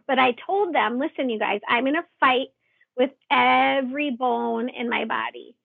[0.07, 2.47] But I told them, listen, you guys, I'm in a fight
[2.97, 5.55] with every bone in my body.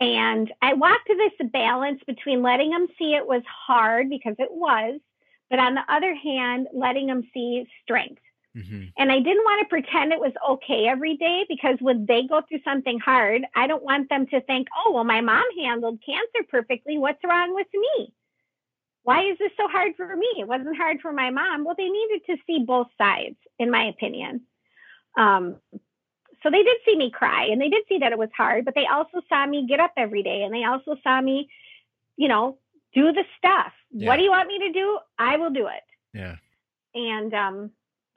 [0.00, 4.50] And I walked to this balance between letting them see it was hard because it
[4.50, 5.00] was,
[5.48, 8.20] but on the other hand, letting them see strength.
[8.56, 8.84] Mm-hmm.
[8.96, 12.40] And I didn't want to pretend it was okay every day because when they go
[12.48, 16.46] through something hard, I don't want them to think, oh, well, my mom handled cancer
[16.48, 16.96] perfectly.
[16.96, 18.14] What's wrong with me?
[19.02, 20.26] Why is this so hard for me?
[20.38, 21.64] It wasn't hard for my mom.
[21.64, 24.42] Well, they needed to see both sides, in my opinion.
[25.16, 25.56] Um,
[26.42, 28.74] so they did see me cry and they did see that it was hard, but
[28.74, 31.48] they also saw me get up every day and they also saw me,
[32.16, 32.58] you know,
[32.94, 33.72] do the stuff.
[33.90, 34.08] Yeah.
[34.08, 34.98] What do you want me to do?
[35.18, 35.82] I will do it.
[36.14, 36.36] Yeah.
[36.94, 37.70] And um,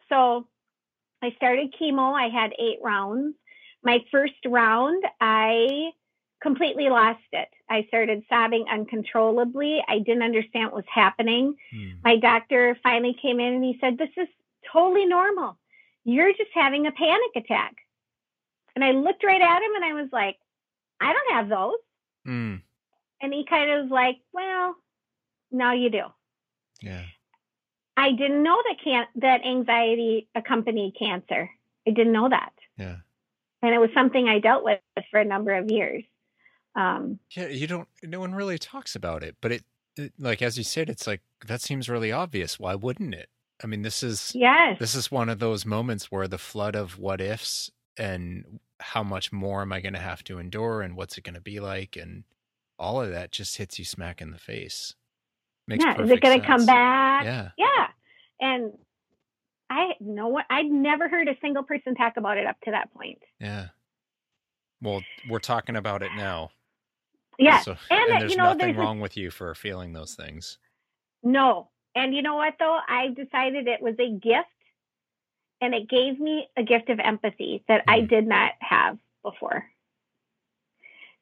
[0.10, 0.48] so
[1.22, 2.14] I started chemo.
[2.14, 3.36] I had eight rounds.
[3.84, 5.92] My first round, I
[6.42, 7.50] completely lost it.
[7.70, 9.84] I started sobbing uncontrollably.
[9.88, 11.56] I didn't understand what was happening.
[11.72, 11.90] Hmm.
[12.04, 14.28] My doctor finally came in and he said, This is
[14.72, 15.58] totally normal.
[16.04, 17.76] You're just having a panic attack.
[18.76, 20.38] And I looked right at him and I was like,
[21.02, 21.78] I don't have those.
[22.26, 22.56] Hmm.
[23.22, 24.76] And he kind of was like, Well,
[25.52, 26.04] now you do.
[26.82, 27.04] Yeah.
[28.00, 31.50] I didn't know that can that anxiety accompanied cancer.
[31.88, 32.54] I didn't know that.
[32.78, 32.98] Yeah.
[33.62, 34.80] And it was something I dealt with
[35.12, 36.04] for a number of years.
[36.76, 37.90] Um, yeah, you don't.
[38.04, 39.64] No one really talks about it, but it,
[39.98, 42.58] it, like as you said, it's like that seems really obvious.
[42.58, 43.30] Why wouldn't it?
[43.62, 44.80] I mean, this is yes.
[44.80, 49.34] This is one of those moments where the flood of what ifs and how much
[49.34, 51.98] more am I going to have to endure and what's it going to be like
[51.98, 52.24] and
[52.78, 54.96] all of that just hits you smack in the face.
[55.68, 57.26] Makes yeah, is it going to come back?
[57.26, 57.88] Yeah, yeah.
[58.42, 58.74] And
[59.70, 62.94] I know what I'd never heard a single person talk about it up to that
[62.94, 63.20] point.
[63.40, 63.68] Yeah.
[64.82, 66.52] Well, we're talking about it now.
[67.38, 70.14] Yeah, so, and, and, there's you know, nothing there's wrong with you for feeling those
[70.14, 70.58] things.
[71.24, 72.80] No, and you know what though?
[72.86, 74.48] I decided it was a gift,
[75.62, 77.94] and it gave me a gift of empathy that mm.
[77.94, 79.64] I did not have before,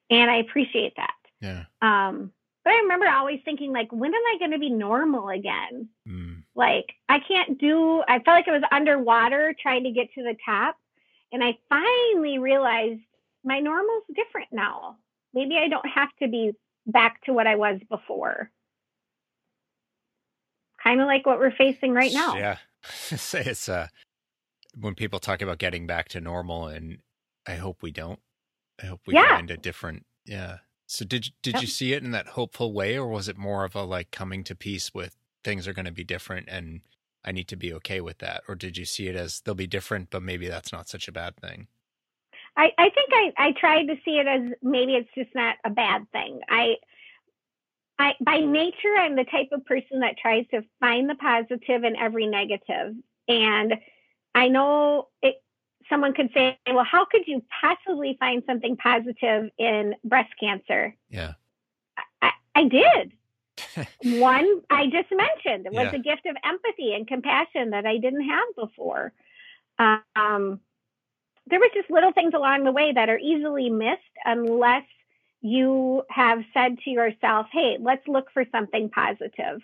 [0.10, 1.14] and I appreciate that.
[1.40, 1.66] Yeah.
[1.84, 2.32] Um,
[2.68, 5.88] but I remember always thinking, like, when am I going to be normal again?
[6.06, 6.44] Mm.
[6.54, 10.36] Like, I can't do, I felt like I was underwater trying to get to the
[10.46, 10.76] top.
[11.32, 13.00] And I finally realized
[13.46, 14.98] my normal's different now.
[15.34, 16.52] Maybe I don't have to be
[16.86, 18.52] back to what I was before.
[20.84, 22.36] Kind of like what we're facing right now.
[22.36, 22.58] Yeah.
[22.84, 23.88] Say it's uh
[24.78, 26.98] when people talk about getting back to normal and
[27.48, 28.20] I hope we don't.
[28.84, 29.38] I hope we yeah.
[29.38, 33.08] find a different yeah so did did you see it in that hopeful way, or
[33.08, 36.04] was it more of a like coming to peace with things are going to be
[36.04, 36.82] different and
[37.24, 39.68] I need to be okay with that, or did you see it as they'll be
[39.68, 41.68] different, but maybe that's not such a bad thing?
[42.56, 45.70] I, I think I, I tried to see it as maybe it's just not a
[45.70, 46.40] bad thing.
[46.50, 46.76] I
[48.00, 51.96] I by nature I'm the type of person that tries to find the positive in
[51.98, 52.96] every negative.
[53.28, 53.76] And
[54.34, 55.36] I know it
[55.90, 60.96] someone could say, well, how could you possibly find something positive in breast cancer?
[61.10, 61.34] Yeah.
[62.22, 63.12] I, I did.
[64.22, 65.96] One I just mentioned it was yeah.
[65.96, 69.14] a gift of empathy and compassion that I didn't have before.
[69.80, 70.60] Um,
[71.50, 74.84] there was just little things along the way that are easily missed unless
[75.42, 79.62] you have said to yourself, hey, let's look for something positive.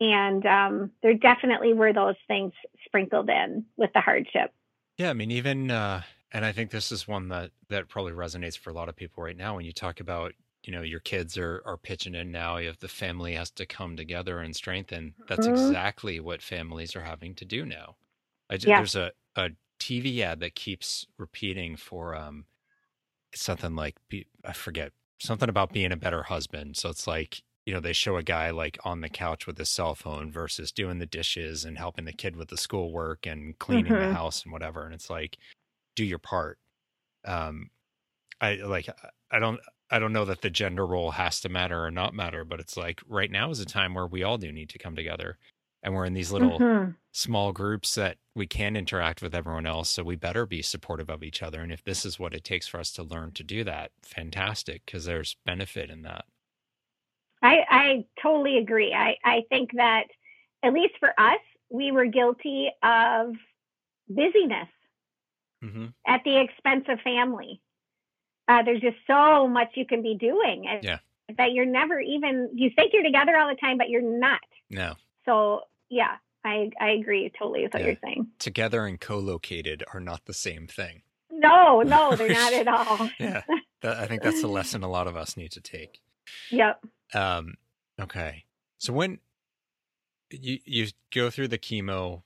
[0.00, 2.52] And um, there definitely were those things
[2.84, 4.52] sprinkled in with the hardship.
[4.98, 8.58] Yeah, I mean, even uh, and I think this is one that that probably resonates
[8.58, 10.32] for a lot of people right now when you talk about
[10.64, 13.96] you know your kids are are pitching in now if the family has to come
[13.96, 15.54] together and strengthen that's mm-hmm.
[15.54, 17.96] exactly what families are having to do now
[18.50, 18.78] I yeah.
[18.78, 22.46] there's a a tv ad that keeps repeating for um
[23.32, 23.96] it's something like
[24.44, 28.16] i forget something about being a better husband so it's like you know, they show
[28.16, 31.76] a guy like on the couch with his cell phone versus doing the dishes and
[31.76, 34.08] helping the kid with the schoolwork and cleaning mm-hmm.
[34.08, 34.86] the house and whatever.
[34.86, 35.36] And it's like,
[35.94, 36.58] do your part.
[37.26, 37.68] um,
[38.40, 38.88] I like
[39.30, 42.42] I don't I don't know that the gender role has to matter or not matter,
[42.42, 44.96] but it's like right now is a time where we all do need to come
[44.96, 45.36] together,
[45.82, 46.96] and we're in these little Mhm.
[47.12, 49.90] small groups that we can interact with everyone else.
[49.90, 51.60] So we better be supportive of each other.
[51.60, 54.86] And if this is what it takes for us to learn to do that, fantastic,
[54.86, 56.24] because there's benefit in that.
[57.42, 58.92] I, I totally agree.
[58.92, 60.04] I, I think that,
[60.62, 61.38] at least for us,
[61.70, 63.32] we were guilty of
[64.08, 64.68] busyness
[65.64, 65.86] Mm-hmm.
[66.06, 67.60] at the expense of family.
[68.46, 70.98] Uh, there's just so much you can be doing and Yeah.
[71.36, 74.40] that you're never even, you think you're together all the time, but you're not.
[74.70, 77.88] No, So, yeah, I, I agree totally with what Yeah.
[77.88, 78.28] you're saying.
[78.38, 81.02] together and co-located are not the same thing.
[81.32, 83.10] No, no, they're not at all.
[83.18, 83.42] Yeah,
[83.82, 86.00] that, I think that's the lesson a lot of us need to take.
[86.50, 86.84] Yep.
[87.14, 87.54] Um,
[88.00, 88.44] okay.
[88.78, 89.20] So when
[90.30, 92.22] you you go through the chemo,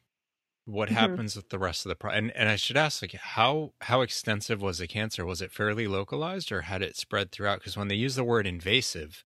[0.66, 1.16] what Mhm.
[1.16, 2.12] happens with the rest of the pro?
[2.12, 5.26] And and I should ask, like, how how extensive was the cancer?
[5.26, 7.60] Was it fairly localized, or had it spread throughout?
[7.60, 9.24] Because when they use the word invasive,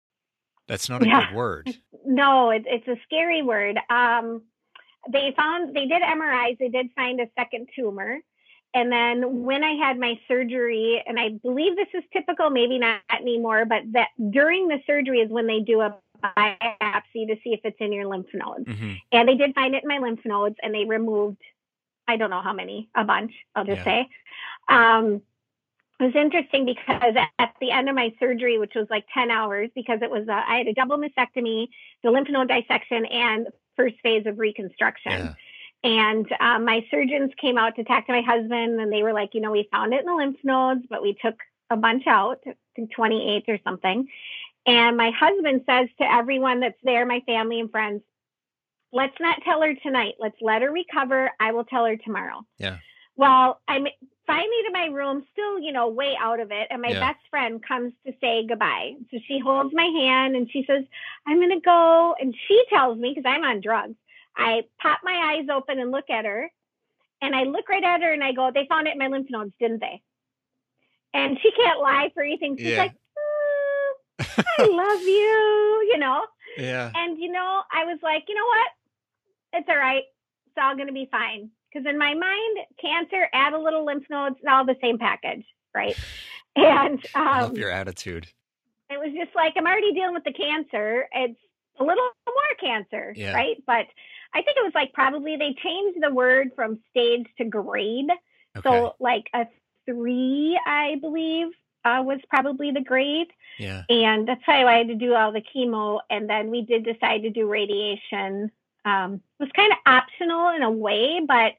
[0.69, 1.21] that's not a Yeah.
[1.21, 1.73] good word.
[2.05, 3.79] No, it, it's a scary word.
[3.91, 4.45] Um,
[5.13, 6.59] they found they did MRIs.
[6.59, 8.21] They did find a second tumor,
[8.77, 13.01] and then when I had my surgery, and I believe this is typical, maybe not
[13.11, 17.61] anymore, but that during the surgery is when they do a biopsy to see if
[17.65, 20.57] it's in your lymph nodes, hmm and they did find it in my lymph nodes,
[20.63, 21.41] and they removed,
[22.07, 23.33] I don't know how many, a bunch.
[23.55, 23.85] I'll just Yeah.
[23.85, 24.09] say.
[24.69, 25.23] Um,
[25.99, 29.71] it was interesting because at the end of my surgery, which was like 10 hours,
[29.75, 31.69] because it was, a, I had a double mastectomy,
[32.03, 35.13] the lymph node dissection, and first phase of reconstruction.
[35.13, 35.35] Yeah.
[35.87, 39.35] And um, my surgeons came out to talk to my husband, and they were like,
[39.35, 41.37] you know, we found it in the lymph nodes, but we took
[41.71, 44.09] a bunch out, I think 28 or something.
[44.67, 48.03] And my husband says to everyone that's there, my family and friends,
[48.93, 50.15] let's not tell her tonight.
[50.19, 51.31] Let's let her recover.
[51.39, 52.45] I will tell her tomorrow.
[52.59, 52.79] Yeah.
[53.15, 53.87] Well, I'm
[54.27, 56.67] finally to my room, still, you know, way out of it.
[56.69, 57.01] And my Yeah.
[57.13, 58.97] best friend comes to say goodbye.
[59.13, 60.85] So she holds my hand and she says,
[61.29, 62.17] I'm going to go.
[62.21, 63.95] And she tells me, because I'm on drugs,
[64.37, 66.51] I pop my eyes open and look at her.
[67.23, 69.29] And I look right at her and I go, they found it in my lymph
[69.31, 70.03] nodes, didn't they?
[71.15, 72.57] And she can't lie for anything.
[72.59, 72.79] She's Yeah.
[72.79, 76.23] like, "Mm, I love you, you know?
[76.59, 76.91] yeah.
[76.95, 78.69] And you know, I was like, you know what?
[79.55, 80.03] It's all right.
[80.47, 81.51] It's all going to be fine.
[81.73, 85.45] Because in my mind, cancer, add a little lymph nodes, it's all the same package,
[85.75, 85.97] right?
[86.59, 88.29] And I um, love your attitude.
[88.89, 91.07] it was just like I'm already dealing with the cancer.
[91.13, 91.39] It's
[91.79, 93.35] a little more cancer, Yeah.
[93.35, 93.57] right?
[93.67, 93.85] But
[94.37, 98.11] I think it was like probably they changed the word from stage to grade.
[98.57, 98.69] Okay.
[98.69, 99.47] So like a
[99.87, 101.49] three, I believe,
[101.85, 103.83] uh, was probably the grade yeah.
[103.89, 106.01] and that's why I had to do all the chemo.
[106.11, 108.51] And then we did decide to do radiation.
[108.85, 111.53] Um, it was kind of optional in a way, but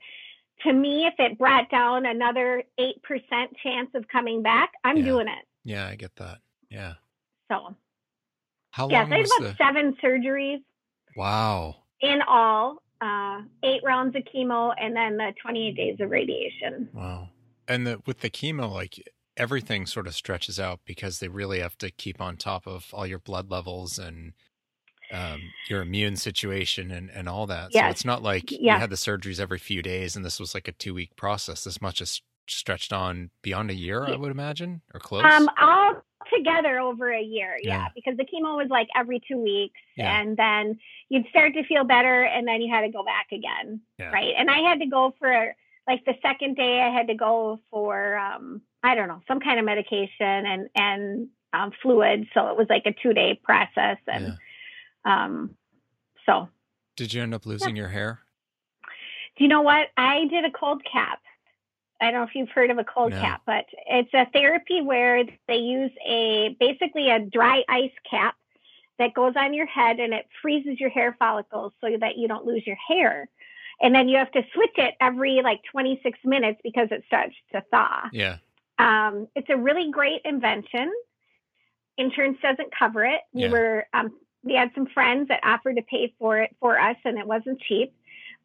[0.63, 5.05] to me, if it brought down another eight percent chance of coming back, I'm Yeah.
[5.05, 5.45] doing it.
[5.63, 6.39] Yeah, I get that.
[6.69, 6.93] Yeah.
[7.49, 7.75] So
[8.71, 9.55] How yes, long I had about the?
[9.65, 10.61] seven surgeries
[11.15, 11.77] Wow.
[12.01, 16.89] In all, uh, eight rounds of chemo, and then the 28 days of radiation.
[16.93, 17.29] Wow.
[17.67, 18.99] And the with the chemo, like
[19.35, 23.05] everything sort of stretches out because they really have to keep on top of all
[23.05, 24.33] your blood levels and
[25.11, 27.71] um, your immune situation and, and all that.
[27.71, 30.67] So it's not like you had the surgeries every few days and this was like
[30.67, 31.63] a two week process.
[31.63, 35.23] This much is stretched on beyond a year, I would imagine, or close.
[35.23, 35.95] Um, all
[36.33, 37.87] together over a year, yeah, Yeah.
[37.95, 40.19] because the chemo was like every two weeks, Yeah.
[40.19, 43.81] and then you'd start to feel better, and then you had to go back again,
[43.99, 44.11] Yeah.
[44.11, 44.33] right?
[44.37, 45.55] And I had to go for
[45.87, 49.59] like the second day, I had to go for um, I don't know, some kind
[49.59, 54.37] of medication and and um, fluid, so it was like a two day process, and
[55.05, 55.55] um,
[56.25, 56.49] so
[56.95, 58.19] Did you end up losing your hair?
[59.37, 59.87] do you know what?
[59.95, 61.19] I did a cold cap.
[61.99, 63.19] I don't know if you've heard of a cold No.
[63.21, 68.35] cap, but it's a therapy where they use a basically a dry ice cap
[68.99, 72.45] that goes on your head and it freezes your hair follicles so that you don't
[72.45, 73.27] lose your hair.
[73.81, 77.61] And then you have to switch it every like 26 minutes because it starts to
[77.71, 78.09] thaw.
[78.11, 78.37] Yeah.
[78.79, 80.91] Um, it's a really great invention.
[81.97, 83.21] Insurance doesn't cover it.
[83.33, 83.49] We Yeah.
[83.51, 84.13] were um,
[84.43, 87.59] we had some friends that offered to pay for it for us, and it wasn't
[87.61, 87.93] cheap.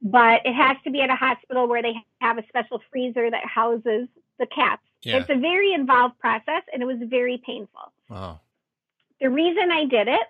[0.03, 3.45] But it has to be at a hospital where they have a special freezer that
[3.47, 4.83] houses the caps.
[5.03, 5.19] Yeah.
[5.19, 7.93] It's a very involved process, and it was very painful.
[8.09, 8.41] Wow.
[9.21, 10.21] The reason I did it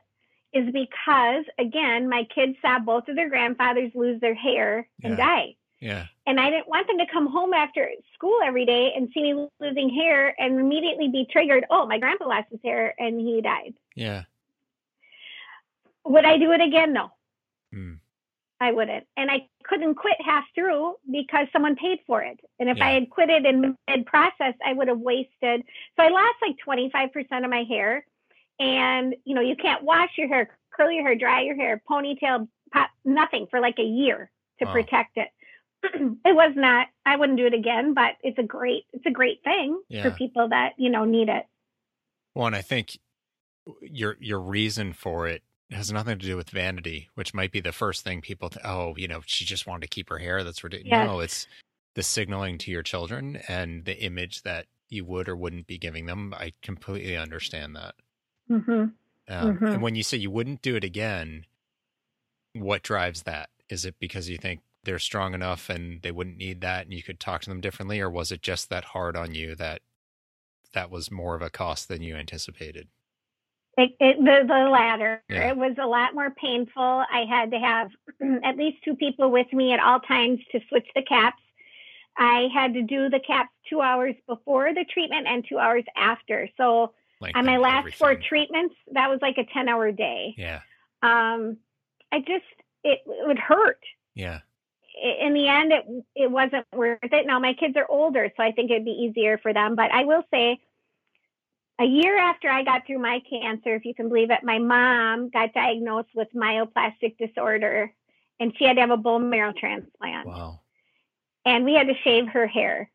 [0.52, 5.24] is because, again, my kids saw both of their grandfathers lose their hair and Yeah.
[5.24, 6.06] die Yeah.
[6.26, 9.48] and I didn't want them to come home after school every day and see me
[9.58, 11.64] losing hair and immediately be triggered.
[11.70, 13.72] Oh, my grandpa lost his hair and he died.
[13.94, 14.24] Yeah.
[16.04, 16.92] Would I do it again?
[16.92, 17.12] No.
[17.72, 17.94] Hmm.
[18.62, 19.06] I wouldn't.
[19.16, 22.40] And I couldn't quit half through because someone paid for it.
[22.58, 22.86] And if Yeah.
[22.86, 25.64] I had quit it in mid process, I would have wasted.
[25.96, 28.06] So I lost like 25% of my hair.
[28.58, 32.48] And, you know, you can't wash your hair, curl your hair, dry your hair, ponytail,
[32.72, 34.72] pop, nothing for like a year to Wow.
[34.72, 35.28] protect it.
[35.84, 39.42] it was not, I wouldn't do it again, but it's a great, it's a great
[39.42, 40.02] thing Yeah.
[40.02, 41.46] for people that, you know, need it.
[42.34, 42.98] Well, and I think
[43.80, 45.42] your your reason for it
[45.72, 48.50] has nothing to do with vanity, which might be the first thing people.
[48.50, 50.44] Th- oh, you know, she just wanted to keep her hair.
[50.44, 50.90] That's ridiculous.
[50.90, 51.06] Yes.
[51.06, 51.46] No, it's
[51.94, 56.06] the signaling to your children and the image that you would or wouldn't be giving
[56.06, 56.34] them.
[56.34, 57.94] I completely understand that.
[58.48, 58.70] hmm
[59.28, 59.74] Um, Mhm.
[59.74, 61.46] And when you say you wouldn't do it again,
[62.54, 63.50] what drives that?
[63.68, 67.02] Is it because you think they're strong enough and they wouldn't need that, and you
[67.02, 69.82] could talk to them differently, or was it just that hard on you that
[70.72, 72.88] that was more of a cost than you anticipated?
[73.76, 75.22] It, it, the, the latter.
[75.30, 75.48] Yeah.
[75.50, 76.82] It was a lot more painful.
[76.82, 77.90] I had to have
[78.44, 81.40] at least two people with me at all times to switch the caps.
[82.18, 86.48] I had to do the caps two hours before the treatment and two hours after.
[86.58, 90.34] So Like on my last four treatments, that was like a 10 hour day.
[90.36, 90.60] yeah,
[91.02, 91.56] Um,
[92.12, 92.44] I just,
[92.84, 93.80] it, it would hurt.
[94.14, 94.40] yeah,
[95.22, 97.26] In the end, it, it wasn't worth it.
[97.26, 99.74] Now my kids are older, so I think it'd be easier for them.
[99.74, 100.60] But I will say,
[101.80, 105.30] a year after I got through my cancer, if you can believe it, my mom
[105.30, 107.92] got diagnosed with myoplastic disorder
[108.38, 110.26] and she had to have a bone marrow transplant.
[110.26, 110.60] wow,
[111.44, 112.90] And we had to shave her hair.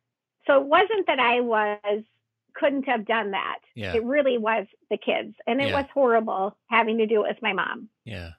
[0.45, 2.03] So it wasn't that I was
[2.53, 3.59] couldn't have done that.
[3.75, 5.35] yeah, It really was the kids.
[5.45, 5.81] And it Yeah.
[5.81, 7.89] was horrible having to do it with my mom.
[8.03, 8.31] yeah.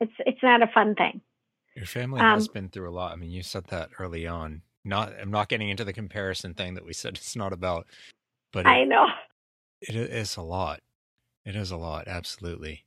[0.00, 1.22] It's it's not a fun thing.
[1.74, 3.12] Your family Um, has been through a lot.
[3.12, 4.62] I mean, you said that early on.
[4.84, 7.86] Not, I'm not getting into the comparison thing that we said it's not about,
[8.52, 9.06] but I know.
[9.80, 10.80] It is a lot.
[11.44, 12.84] It is a lot, absolutely.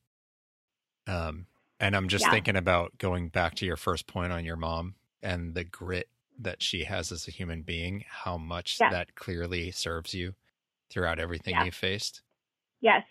[1.08, 1.48] Um,
[1.80, 2.32] and I'm just Yeah.
[2.32, 6.10] thinking about going back to your first point on your mom and the grit
[6.40, 8.06] that she has as a human being.
[8.08, 8.90] How much Yeah.
[8.90, 10.36] that clearly serves you
[10.90, 11.66] throughout everything Yeah.
[11.66, 12.22] you faced.
[12.82, 13.06] Yes.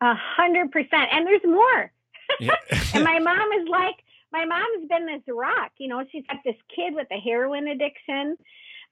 [0.00, 1.10] A hundred percent.
[1.12, 1.92] And there's more.
[2.40, 2.56] Yeah,
[2.94, 4.02] And my mom is like,
[4.32, 5.72] my mom's been this rock.
[5.78, 8.38] You know, she's got this kid with a heroin addiction.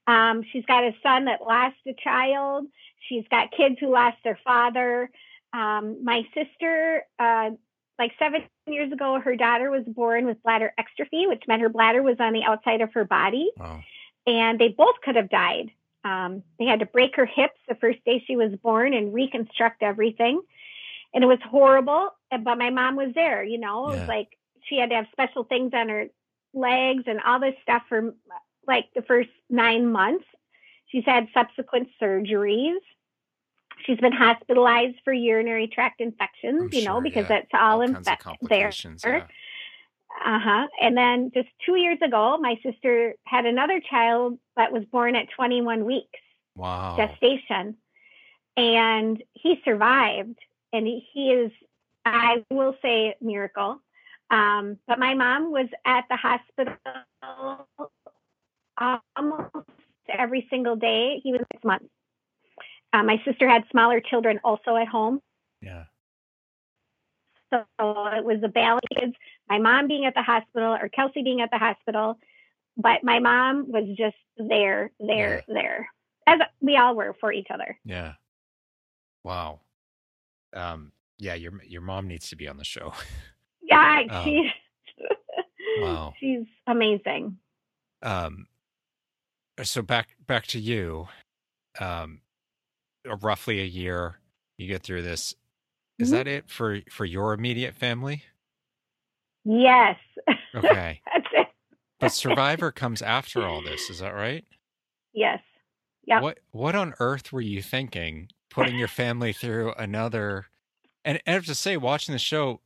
[0.06, 2.66] Um, she's got a son that lost a child.
[3.10, 5.10] She's got kids who lost their father.
[5.52, 7.50] Um, my sister, uh,
[7.98, 12.02] like seven years ago, her daughter was born with bladder exstrophy, which meant her bladder
[12.02, 13.50] was on the outside of her body.
[13.58, 13.82] wow.
[14.26, 15.70] and they both could have died.
[16.04, 19.82] Um, they had to break her hips the first day she was born and reconstruct
[19.82, 20.40] everything.
[21.12, 22.10] And it was horrible.
[22.30, 24.28] But my mom was there, you know, it was like
[24.62, 26.06] she had to have special things on her
[26.54, 28.14] legs and all this stuff for
[28.66, 30.24] like the first nine months.
[30.86, 32.78] She's had subsequent surgeries.
[33.84, 37.40] She's been hospitalized for urinary tract infections, I'm you know, sure, because yeah.
[37.40, 38.72] that's all, kinds of infect there.
[39.04, 39.26] Yeah.
[40.24, 40.68] Uh huh.
[40.80, 45.26] And then just two years ago, my sister had another child that was born at
[45.34, 46.18] 21 weeks
[46.56, 46.96] Wow.
[46.96, 47.76] gestation,
[48.56, 50.38] and he survived.
[50.72, 51.50] And he, he is,
[52.04, 53.80] I will say, a miracle.
[54.30, 56.76] Um, but my mom was at the hospital
[59.16, 59.50] almost
[60.08, 61.20] every single day.
[61.22, 61.86] He was six months.
[62.92, 65.20] Uh, my sister had smaller children also at home.
[65.62, 65.84] Yeah.
[67.52, 68.84] So it was a balance.
[68.96, 69.14] Kids,
[69.48, 72.18] my mom being at the hospital or Kelsey being at the hospital,
[72.76, 75.88] but my mom was just there, there, there,
[76.26, 77.78] as we all were for each other.
[77.84, 78.14] Yeah.
[79.24, 79.60] Wow.
[80.54, 82.92] Um, yeah, your your mom needs to be on the show.
[83.62, 84.24] Yeah, Oh.
[84.24, 84.50] she,
[85.80, 86.14] Wow.
[86.18, 87.38] she's amazing.
[88.02, 88.46] Um,
[89.62, 91.08] so back back to you.
[91.78, 92.20] Um,
[93.04, 94.20] roughly a year,
[94.58, 95.34] you get through this.
[95.98, 96.12] Is Mhm.
[96.12, 98.24] that it for for your immediate family?
[99.44, 99.98] Yes,
[100.54, 101.48] Okay, that's it.
[101.98, 103.88] but Survivor comes after all this.
[103.90, 104.44] Is that right?
[105.12, 105.40] Yes,
[106.04, 106.20] Yeah.
[106.20, 108.28] What what on earth were you thinking?
[108.50, 110.46] Putting your family through another,
[111.04, 112.60] and I have to say, watching the show,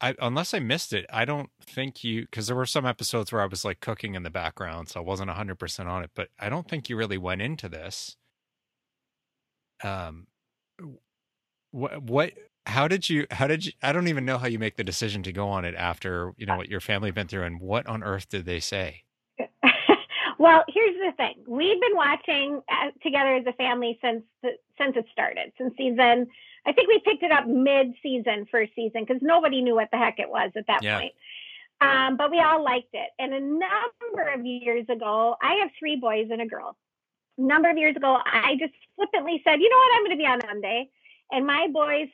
[0.00, 3.40] I unless I missed it, I don't think you because there were some episodes where
[3.42, 6.10] I was like cooking in the background, so I wasn't hundred percent on it.
[6.14, 8.16] But I don't think you really went into this.
[9.84, 10.26] Um,
[11.70, 12.32] what what?
[12.66, 13.26] How did you?
[13.30, 13.72] How did you?
[13.82, 16.46] I don't even know how you make the decision to go on it after you
[16.46, 19.02] know what your family been through, and what on earth did they say?
[20.38, 24.96] well, here's the thing: we've been watching uh, together as a family since the, since
[24.96, 26.26] it started, since season.
[26.66, 30.18] I think we picked it up mid-season, first season, because nobody knew what the heck
[30.18, 30.98] it was at that Yeah.
[30.98, 31.12] point.
[31.82, 33.10] Um, but we all liked it.
[33.18, 36.78] And a number of years ago, I have three boys and a girl.
[37.36, 39.94] Number of years ago, I just flippantly said, "You know what?
[39.94, 40.90] I'm going to be on Monday,"
[41.32, 42.08] and my boys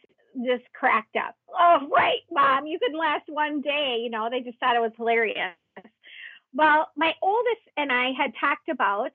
[0.47, 1.35] just cracked up.
[1.49, 3.99] Oh, right, mom, you could last one day.
[4.03, 5.55] You know, they just thought it was hilarious.
[6.55, 9.13] Well, my oldest and I had talked about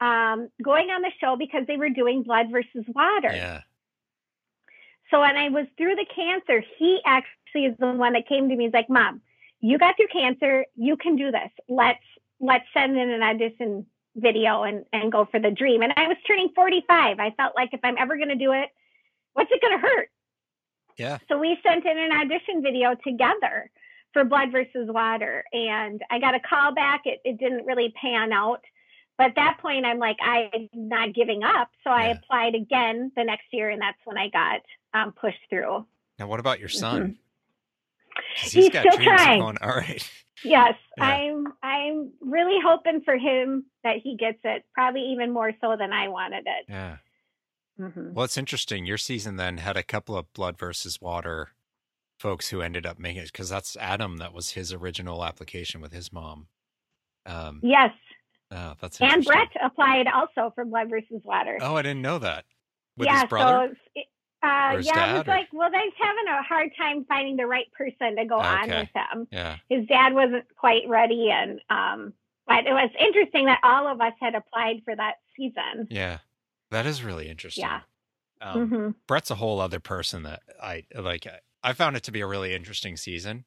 [0.00, 3.32] um, going on the show because they were doing blood versus water.
[3.32, 3.62] Yeah.
[5.10, 8.56] So when I was through the cancer, he actually is the one that came to
[8.56, 8.64] me.
[8.64, 9.22] He's like, "Mom,
[9.60, 10.66] you got through cancer.
[10.76, 11.50] You can do this.
[11.68, 12.04] Let's
[12.40, 13.86] let's send in an audition
[14.18, 17.18] video and and go for the dream." And I was turning 45.
[17.18, 18.68] I felt like if I'm ever going to do it,
[19.34, 20.10] what's it going to hurt?
[20.96, 21.18] Yeah.
[21.28, 23.70] So we sent in an audition video together
[24.12, 27.02] for Blood versus Water, and I got a call back.
[27.04, 28.62] It it didn't really pan out.
[29.16, 31.70] But at that point, I'm like, I'm not giving up.
[31.82, 34.60] So I applied again the next year, and that's when I got
[34.94, 35.84] um, pushed through.
[36.20, 37.18] Now, what about your son?
[38.40, 39.40] 'Cause He's got still dreams trying.
[39.40, 40.08] going- all right.
[40.44, 41.04] Yes, Yeah.
[41.04, 41.46] I'm.
[41.62, 44.64] I'm really hoping for him that he gets it.
[44.74, 46.64] Probably even more so than I wanted it.
[46.68, 46.96] Yeah.
[47.76, 48.86] hmm Well, it's interesting.
[48.86, 51.48] Your season then had a couple of blood versus water
[52.18, 54.16] folks who ended up making it because that's Adam.
[54.18, 56.48] That was his original application with his mom.
[57.26, 57.90] Um, Yes,
[58.50, 59.24] oh, that's and.
[59.24, 61.58] Bret applied also for Blood versus Water.
[61.60, 62.44] Oh, I didn't know that.
[62.96, 63.52] With yeah, his brother.
[63.68, 64.06] so it's-
[64.42, 67.66] uh, yeah, dad, was or- like, well, they're having a hard time finding the right
[67.76, 69.26] person to go on with him.
[69.32, 69.56] yeah.
[69.68, 72.12] his dad wasn't quite ready and um
[72.46, 76.18] but it was interesting that all of us had applied for that season Yeah.
[76.70, 77.62] That is really interesting.
[77.64, 77.80] Yeah.
[78.40, 81.26] Um, hmm Bret's a whole other person that I like.
[81.62, 83.44] I found it to be a really interesting season.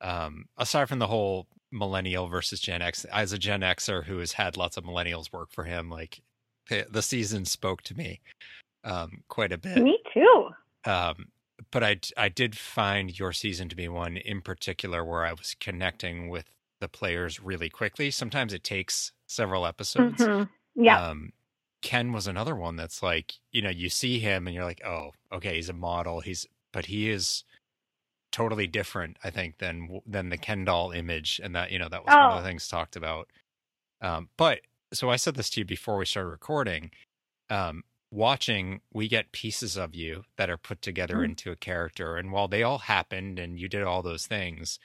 [0.00, 4.32] Um, aside from the whole millennial versus Gen X, as a Gen Xer who has
[4.32, 6.22] had lots of millennials work for him, like
[6.68, 8.20] the season spoke to me
[8.86, 9.76] um, quite a bit.
[9.82, 10.50] me too
[10.84, 11.28] Um,
[11.70, 15.54] but I I did find your season to be one in particular where I was
[15.60, 16.46] connecting with
[16.80, 18.10] the players really quickly.
[18.10, 20.22] Sometimes it takes several episodes.
[20.22, 20.48] Mhm.
[20.74, 21.32] yeah Um,
[21.82, 25.12] Ken was another one that's like, you know, you see him and you're like, oh,
[25.32, 26.20] okay, he's a model.
[26.20, 27.44] He's, but he is
[28.32, 32.04] totally different, I think, than than the Ken doll image, and that you know that
[32.04, 32.42] was one of Oh.
[32.42, 33.30] the things talked about.
[34.00, 34.60] Um, but
[34.92, 36.90] so I said this to you before we started recording.
[37.50, 41.24] Um, watching, we get pieces of you that are put together Mhm.
[41.24, 44.78] into a character, and while they all happened and you did all those things,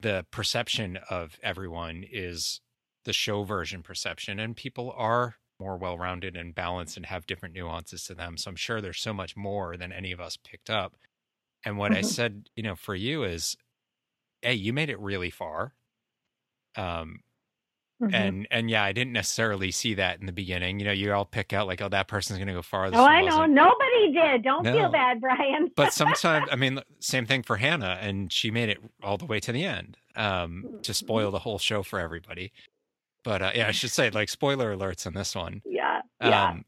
[0.00, 2.60] the perception of everyone is
[3.04, 4.38] the show version perception.
[4.40, 8.36] And people are more well-rounded and balanced and have different nuances to them.
[8.38, 10.96] So i'm sure there's so much more than any of us picked up.
[11.64, 12.16] And what i Mhm.
[12.16, 13.56] said you know for you is
[14.42, 15.74] hey you made it really far.
[16.76, 17.20] Um
[18.02, 18.12] Mhm.
[18.12, 21.24] and and yeah i didn't necessarily see that in the beginning you know you all
[21.24, 23.46] pick out like oh that person's gonna go far this oh i know.
[23.46, 24.42] nobody did.
[24.42, 24.72] Don't No.
[24.72, 25.70] feel bad brian.
[25.76, 29.38] But sometimes i mean same thing for hannah and she made it all the way
[29.40, 32.52] to the end um to spoil the whole show for everybody.
[33.22, 35.62] But uh, yeah i should say like spoiler alerts on this one.
[35.64, 36.48] Yeah yeah.
[36.50, 36.64] Um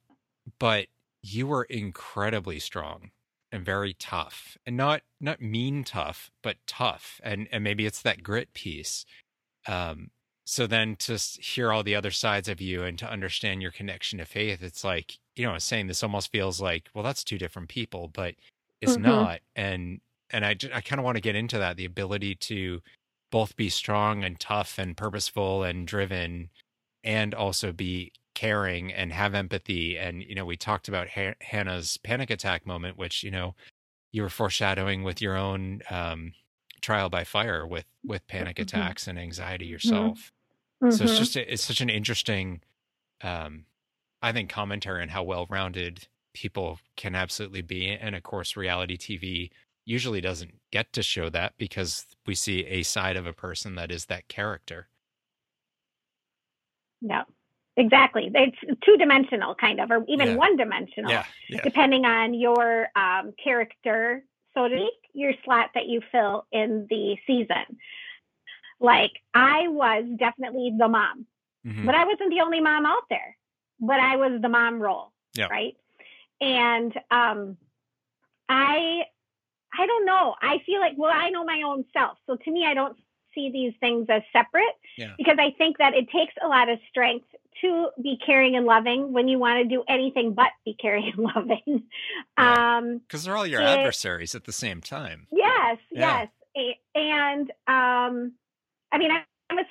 [0.60, 0.86] but
[1.22, 3.10] you were incredibly strong
[3.50, 8.22] and very tough and not not mean tough but tough and and maybe it's that
[8.22, 9.04] grit piece
[9.66, 10.10] um
[10.46, 14.18] so then to hear all the other sides of you and to understand your connection
[14.18, 17.24] to faith it's like you know i was saying this almost feels like well that's
[17.24, 18.34] two different people but
[18.80, 18.98] it's Mhm.
[18.98, 22.80] not and and i i kind of want to get into that the ability to
[23.32, 26.50] both be strong and tough and purposeful and driven
[27.04, 31.96] and also be caring and have empathy and you know we talked about ha- hannah's
[31.98, 33.54] panic attack moment which you know
[34.12, 36.32] you were foreshadowing with your own um
[36.82, 38.58] trial by fire with with panic Mhm.
[38.58, 40.32] attacks and anxiety yourself
[40.90, 41.18] so it's Mhm.
[41.18, 42.60] just a, it's such an interesting
[43.22, 43.64] um
[44.22, 48.96] i think commentary on how well rounded people can absolutely be and of course reality
[48.96, 49.50] tv
[49.86, 53.90] usually doesn't get to show that because we see a side of a person that
[53.90, 54.88] is that character
[57.00, 57.22] yeah
[57.76, 60.36] exactly it's two dimensional kind of or even Yeah.
[60.36, 64.24] one dimensional yeah yeah depending on your um, character,
[64.54, 67.78] so to speak, your slot that you fill in the season.
[68.80, 71.26] Like I was definitely the mom,
[71.66, 71.86] Mhm.
[71.86, 73.36] but I wasn't the only mom out there.
[73.80, 75.46] But I was the mom role, Yeah.
[75.48, 75.76] right?
[76.40, 77.56] And um,
[78.48, 79.02] I,
[79.78, 80.34] I don't know.
[80.40, 82.96] I feel like well, I know my own self, so to me, I don't
[83.34, 85.12] see these things as separate Yeah.
[85.18, 87.26] because I think that it takes a lot of strength
[87.60, 91.18] to be caring and loving when you want to do anything but be caring and
[91.36, 91.82] loving.
[92.38, 92.76] Yeah.
[92.78, 96.26] Um, because they're all your it- adversaries at the same time yes, Yeah.
[96.54, 96.76] yes.
[96.94, 98.32] And um,
[98.92, 99.10] I mean,
[99.50, 99.64] I'm a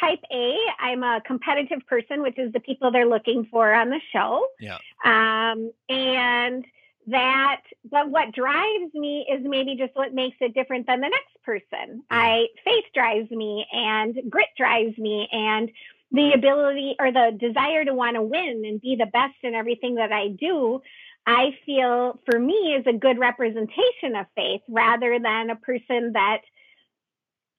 [0.00, 0.56] type A.
[0.80, 4.46] I'm a competitive person, which is the people they're looking for on the show.
[4.58, 4.78] Yeah.
[5.04, 6.64] Um, and
[7.08, 11.42] that, but what drives me is maybe just what makes it different than the next
[11.44, 12.02] person.
[12.10, 15.70] I faith drives me, and grit drives me, and
[16.12, 19.96] the ability or the desire to want to win and be the best in everything
[19.96, 20.80] that I do
[21.26, 26.40] I feel for me is a good representation of faith rather than a person that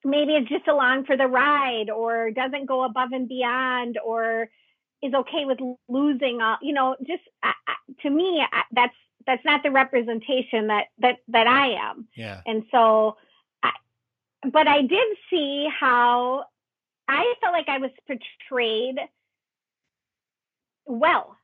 [0.06, 4.49] maybe is just along for the ride or doesn't go above and beyond or
[5.01, 7.24] is okay with losing all you know just
[8.01, 8.95] to me that's
[9.26, 12.08] that's not the representation that that that I am.
[12.16, 12.41] Yeah.
[12.45, 13.18] And so
[13.62, 13.72] I,
[14.51, 16.45] but I did see how
[17.08, 18.97] I felt like I was portrayed
[20.86, 21.38] well.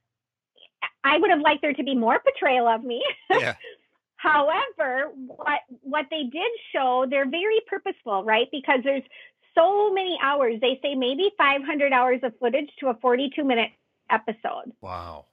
[1.03, 3.03] I would have liked there to be more portrayal of me.
[3.31, 3.55] Yeah
[4.19, 8.47] However, what what they did show, they're very purposeful, right?
[8.51, 9.03] Because there's
[9.55, 10.59] so many hours.
[10.59, 13.71] They say maybe 500 hours of footage to a 42 minute
[14.11, 14.73] episode.
[14.81, 15.27] Wow.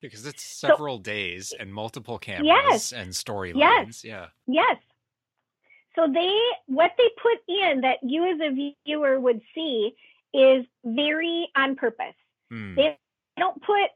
[0.00, 3.56] Because it's several so, days and multiple cameras yes, and storylines.
[3.56, 4.04] Yes.
[4.04, 4.26] Yeah.
[4.46, 4.76] Yes.
[5.96, 9.96] So they what they put in that you as a viewer would see
[10.32, 12.14] is very on purpose.
[12.52, 12.76] Hmm.
[12.76, 12.96] They
[13.36, 13.90] don't put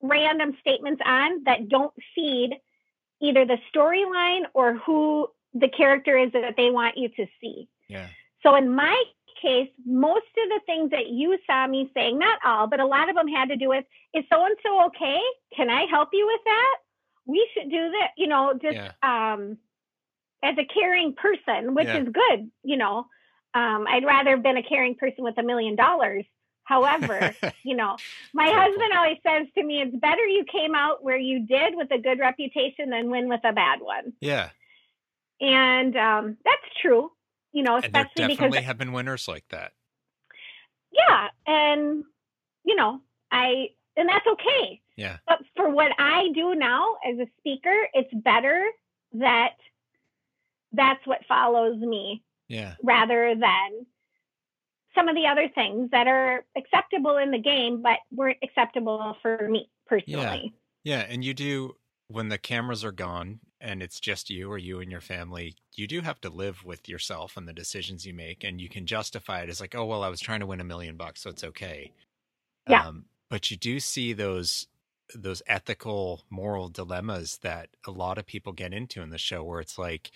[0.00, 2.58] random statements on that don't feed
[3.22, 7.68] either the storyline or who the character is that they want you to see.
[7.88, 8.08] Yeah.
[8.42, 9.02] So in my
[9.40, 13.08] case, most of the things that you saw me saying, not all, but a lot
[13.08, 15.20] of them had to do with, is so and so okay?
[15.56, 16.76] Can I help you with that?
[17.26, 18.92] We should do that, you know, just yeah.
[19.02, 19.58] um,
[20.42, 21.98] as a caring person, which yeah.
[21.98, 23.06] is good, you know.
[23.54, 26.24] Um, I'd rather have been a caring person with a million dollars
[26.64, 27.96] However, you know,
[28.32, 31.90] my husband always says to me, it's better you came out where you did with
[31.90, 34.12] a good reputation than win with a bad one.
[34.20, 34.50] Yeah.
[35.40, 37.10] And um, that's true,
[37.52, 39.72] you know, especially and there definitely because have been winners like that.
[40.92, 41.28] Yeah.
[41.46, 42.04] And,
[42.64, 43.00] you know,
[43.30, 44.80] I, and that's okay.
[44.96, 45.18] Yeah.
[45.26, 48.64] But for what I do now as a speaker, it's better
[49.14, 49.54] that
[50.72, 52.22] that's what follows me.
[52.48, 52.74] Yeah.
[52.82, 53.86] Rather than
[54.94, 59.48] some of the other things that are acceptable in the game, but weren't acceptable for
[59.48, 60.54] me personally.
[60.84, 60.98] Yeah.
[60.98, 61.06] yeah.
[61.08, 61.76] And you do,
[62.08, 65.86] when the cameras are gone and it's just you or you and your family, you
[65.86, 68.44] do have to live with yourself and the decisions you make.
[68.44, 70.64] And you can justify it as like, oh, well, I was trying to win a
[70.64, 71.92] million bucks, so it's okay.
[72.68, 72.86] Yeah.
[72.86, 74.68] Um, but you do see those
[75.14, 79.60] those ethical moral dilemmas that a lot of people get into in the show where
[79.60, 80.10] it's like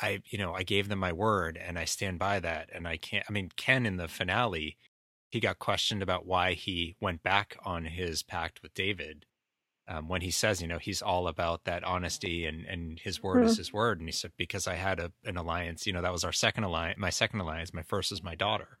[0.00, 2.70] I, you know, I gave them my word and I stand by that.
[2.72, 4.76] And I can't, I mean, Ken in the finale,
[5.28, 9.26] he got questioned about why he went back on his pact with David.
[9.88, 13.38] Um, when he says, you know, he's all about that honesty and, and his word
[13.38, 13.46] mm-hmm.
[13.46, 13.98] is his word.
[13.98, 16.64] And he said, because I had a, an alliance, you know, that was our second
[16.64, 18.78] alliance, my second alliance, my first is my daughter.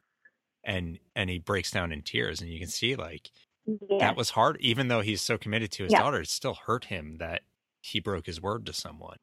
[0.64, 3.32] And, and he breaks down in tears and you can see like,
[3.66, 3.98] yeah.
[3.98, 4.56] that was hard.
[4.60, 5.98] Even though he's so committed to his yeah.
[5.98, 7.42] daughter, it still hurt him that
[7.80, 9.18] he broke his word to someone.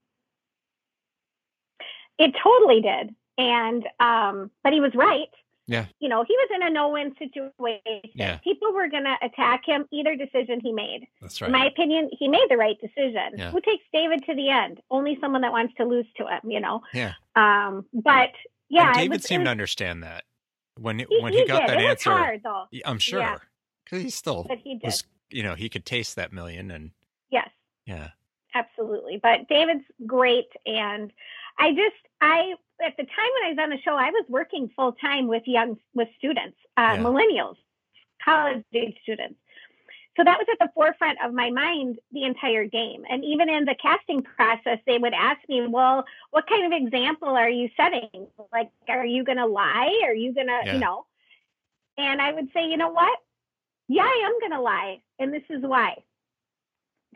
[2.20, 3.16] It totally did.
[3.38, 5.30] And, um, but he was right.
[5.66, 5.86] Yeah.
[6.00, 8.02] You know, he was in a no win situation.
[8.16, 8.38] Yeah.
[8.40, 11.08] People were going to attack him either decision he made.
[11.22, 11.48] That's right.
[11.48, 13.38] In my opinion, he made the right decision.
[13.38, 13.52] Yeah.
[13.52, 14.82] Who takes David to the end?
[14.90, 16.82] Only someone that wants to lose to him, you know?
[16.94, 17.14] Yeah.
[17.36, 18.32] Um, but
[18.70, 18.88] yeah.
[18.88, 20.24] And David was, seemed was, to understand that
[20.80, 21.70] when, he, when he, he got did.
[21.70, 22.12] that it answer.
[22.12, 22.66] Hard, though.
[22.84, 23.20] I'm sure.
[23.20, 23.38] Yeah.
[23.88, 24.86] Cause he still but he did.
[24.86, 26.92] was, you know, he could taste that million and.
[27.30, 27.50] Yes.
[27.86, 28.10] Yeah.
[28.56, 29.20] Absolutely.
[29.22, 30.50] But David's great.
[30.66, 31.14] And
[31.60, 34.72] I just, I at the time when I was on the show, I was working
[34.76, 36.98] full time with young with students, uh, yeah.
[36.98, 37.58] millennials,
[38.24, 39.36] college age students.
[40.18, 43.04] So that was at the forefront of my mind the entire game.
[43.10, 47.30] And even in the casting process, they would ask me, "Well, what kind of example
[47.30, 48.28] are you setting?
[48.52, 50.02] Like, are you going to lie?
[50.06, 50.74] Are you going to, yeah.
[50.74, 51.06] you know?"
[51.98, 53.20] And I would say, "You know what?
[53.88, 56.04] Yeah, I am going to lie, and this is why."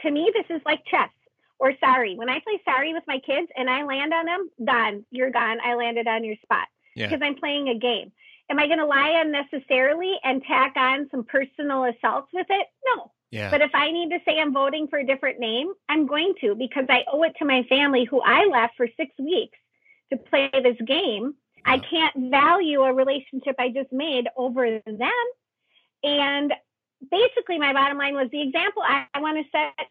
[0.02, 1.10] To me, this is like chess
[1.64, 2.16] or sorry.
[2.16, 5.05] When I play sorry with my kids and I land on them, gone.
[5.11, 5.59] You're gone.
[5.64, 7.07] I landed on your spot yeah.
[7.07, 8.11] because I'm playing a game.
[8.49, 12.68] Am I going to lie unnecessarily and tack on some personal assaults with it?
[12.86, 13.14] No.
[13.32, 13.49] Yeah.
[13.49, 16.53] But if I need to say I'm voting for a different name, I'm going to
[16.53, 19.57] because I owe it to my family who I left for six weeks
[20.11, 21.34] to play this game.
[21.55, 21.74] Yeah.
[21.74, 25.11] I can't value a relationship I just made over them.
[26.03, 26.53] And
[27.09, 29.88] basically, my bottom line was the example I, I want to set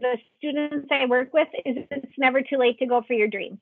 [0.00, 3.58] the students I work with is it's never too late to go for your dreams.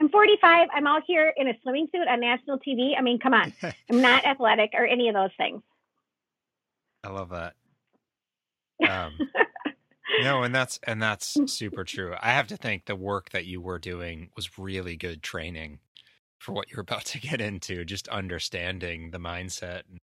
[0.00, 0.68] I'm 45.
[0.74, 2.92] I'm out here in a swimming suit on national TV.
[2.98, 3.52] I mean, come on.
[3.90, 5.62] I'm not athletic or any of those things.
[7.04, 7.54] I love that.
[8.86, 9.12] Um,
[10.20, 12.14] no, and that's and that's super true.
[12.20, 15.78] I have to think the work that you were doing was really good training
[16.38, 17.86] for what you're about to get into.
[17.86, 19.98] Just understanding the mindset and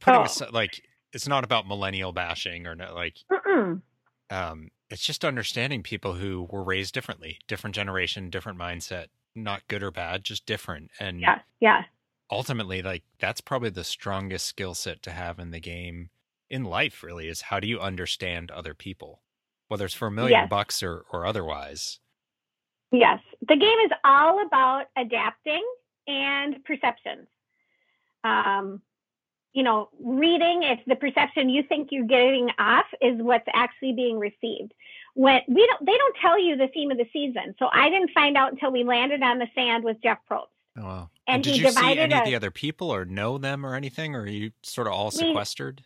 [0.00, 0.24] putting Oh.
[0.24, 0.80] aside, like
[1.12, 3.82] it's not about millennial bashing or not like Mm-mm.
[4.30, 9.82] Um, it's just understanding people who were raised differently, different generation, different mindset, not good
[9.82, 10.90] or bad, just different.
[11.00, 11.84] And Yeah, yeah.
[12.30, 16.10] ultimately, like that's probably the strongest skill set to have in the game
[16.50, 19.22] in life, really, is how do you understand other people?
[19.68, 20.48] whether it's for a million Yes.
[20.48, 22.00] bucks or or otherwise.
[22.90, 25.64] Yes, the game is all about adapting
[26.06, 27.28] and perceptions.
[28.24, 28.82] Um,
[29.52, 34.18] you know, reading if the perception you think you're getting off is what's actually being
[34.18, 34.72] received.
[35.14, 38.10] When we don't, they don't tell you the theme of the season, so I didn't
[38.12, 40.46] find out until we landed on the sand with Jeff Probst.
[40.78, 41.10] Oh wow!
[41.26, 43.74] And did he you see divided any of the other people or know them or
[43.74, 45.82] anything, or are you sort of all sequestered?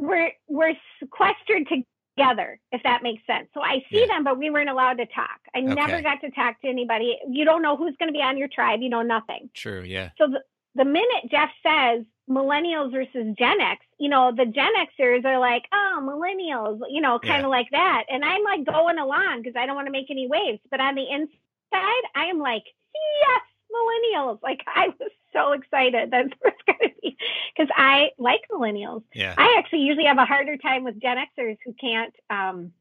[0.00, 1.68] We're we're sequestered
[2.16, 3.48] together, if that makes sense.
[3.54, 4.06] So I see Yeah.
[4.16, 5.38] them, but we weren't allowed to talk.
[5.54, 7.16] I never got to talk to anybody.
[7.30, 8.80] You don't know who's going to be on your tribe.
[8.82, 9.50] You know nothing.
[9.54, 9.82] True.
[9.82, 10.10] Yeah.
[10.18, 10.40] So the,
[10.74, 15.64] the minute Jeff says millennials versus Gen X, you know, the Gen Xers are like,
[15.72, 17.44] oh, millennials, you know, kind Yeah.
[17.44, 18.04] of like that.
[18.10, 20.60] And I'm like going along because I don't want to make any waves.
[20.70, 22.64] But on the inside, I am like,
[22.94, 24.42] yes, millennials.
[24.42, 26.34] Like I was so excited that it's
[26.66, 27.16] going to be
[27.56, 29.02] because I like millennials.
[29.14, 29.34] Yeah.
[29.36, 32.72] I actually usually have a harder time with Gen Xers who can't um,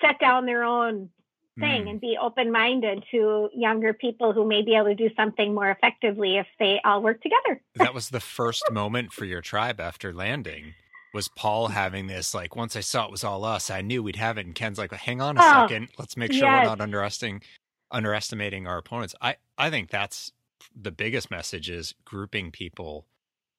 [0.00, 1.10] set down their own
[1.58, 1.90] thing Mm.
[1.90, 5.70] and be open minded to younger people who may be able to do something more
[5.70, 7.60] effectively if they all work together.
[7.74, 10.74] that was the first moment for your tribe after landing.
[11.14, 14.16] Was Paul having this like once I saw it was all us, I knew we'd
[14.16, 16.64] have it, and Ken's like, hang on a Oh, second, let's make sure yes.
[16.64, 17.42] we're not underestimating
[17.90, 19.14] underestimating our opponents.
[19.20, 20.32] I I think that's
[20.74, 23.06] the biggest message is grouping people.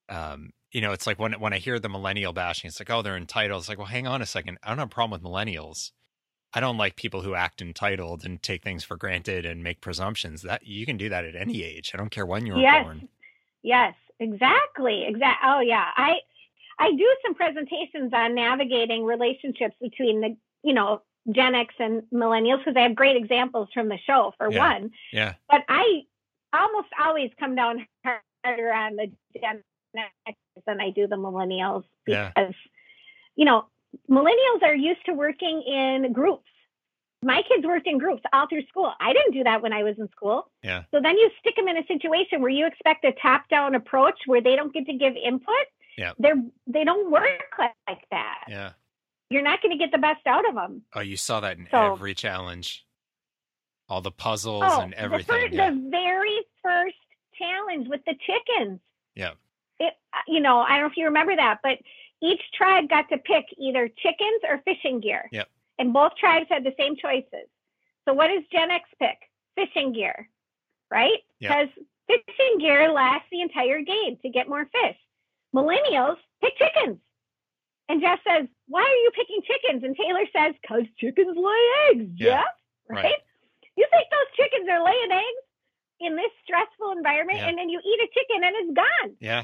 [0.10, 3.02] Um, you know, it's like when when I hear the millennial bashing, it's like, oh,
[3.02, 3.62] they're entitled.
[3.62, 5.92] It's like, well, hang on a second, I don't have a problem with millennials.
[6.54, 10.42] I don't like people who act entitled and take things for granted and make presumptions.
[10.44, 11.92] That you can do that at any age.
[11.94, 12.84] I don't care when you were Yes.
[12.84, 13.10] born.
[13.64, 15.06] Yes, exactly.
[15.06, 15.40] Exact.
[15.44, 16.20] Oh yeah, I
[16.80, 22.60] I do some presentations on navigating relationships between the you know Gen X and millennials
[22.60, 24.60] because I have great examples from the show for Yeah.
[24.60, 24.92] one.
[25.12, 25.34] Yeah.
[25.50, 26.04] But I
[26.54, 29.64] almost always come down harder on the Gen
[30.26, 32.32] X than I do the millennials Yeah.
[32.34, 32.56] because
[33.36, 33.66] you know
[34.10, 36.44] millennials are used to working in groups.
[37.24, 38.92] My kids worked in groups all through school.
[39.00, 40.52] I didn't do that when I was in school.
[40.64, 40.84] Yeah.
[40.92, 44.42] So then you stick them in a situation where you expect a top-down approach where
[44.42, 45.66] they don't get to give input.
[45.98, 46.12] Yeah.
[46.20, 46.36] They're
[46.68, 47.24] they don't work
[47.58, 47.74] like,
[48.12, 48.44] that.
[48.48, 48.72] Yeah.
[49.32, 50.84] You're not going to get the best out of them.
[50.94, 52.86] Oh, you saw that in So- every challenge.
[53.90, 55.54] All the puzzles Oh, and the, everything.
[55.54, 55.72] yeah.
[55.72, 56.96] the very first
[57.38, 58.80] challenge with the chickens.
[59.16, 59.32] yeah.
[59.80, 61.78] It, uh, you know, I don't know if you remember that, but
[62.22, 65.28] each tribe got to pick either chickens or fishing gear.
[65.32, 65.48] Yep.
[65.80, 67.48] And both tribes had the same choices.
[68.06, 69.18] So what does Gen X pick?
[69.56, 70.30] Fishing gear,
[70.92, 71.20] right?
[71.40, 71.50] Yep.
[71.52, 74.98] Because fishing gear lasts the entire game to get more fish.
[75.56, 76.98] Millennials pick chickens.
[77.90, 79.84] And Jeff says, Why are you picking chickens?
[79.84, 82.26] And Taylor says, Because chickens lay eggs, Yeah.
[82.38, 82.46] Jeff.
[82.90, 83.04] Right.
[83.06, 83.22] Right?
[83.76, 85.46] You think those chickens are laying eggs
[86.00, 87.50] in this stressful environment, Yeah.
[87.50, 89.16] and then you eat a chicken and it's gone.
[89.20, 89.44] Yeah.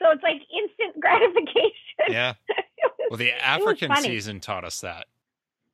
[0.00, 1.72] So it's like instant gratification.
[2.08, 2.34] Yeah.
[2.48, 5.06] Was- Well, the African season taught us that.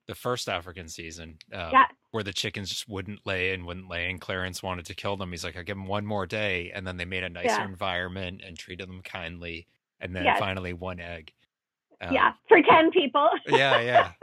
[0.07, 1.85] The first African season, um, Yeah.
[2.13, 5.33] where the chickens just wouldn't lay and wouldn't lay, and Clarence wanted to kill them.
[5.33, 7.65] He's like, I give them one more day, and then they made a nicer Yeah.
[7.65, 9.67] environment and treated them kindly,
[10.01, 10.39] and then Yes.
[10.39, 11.33] finally one egg.
[12.01, 13.29] Um, yeah, for 10 people.
[13.49, 14.13] yeah, yeah.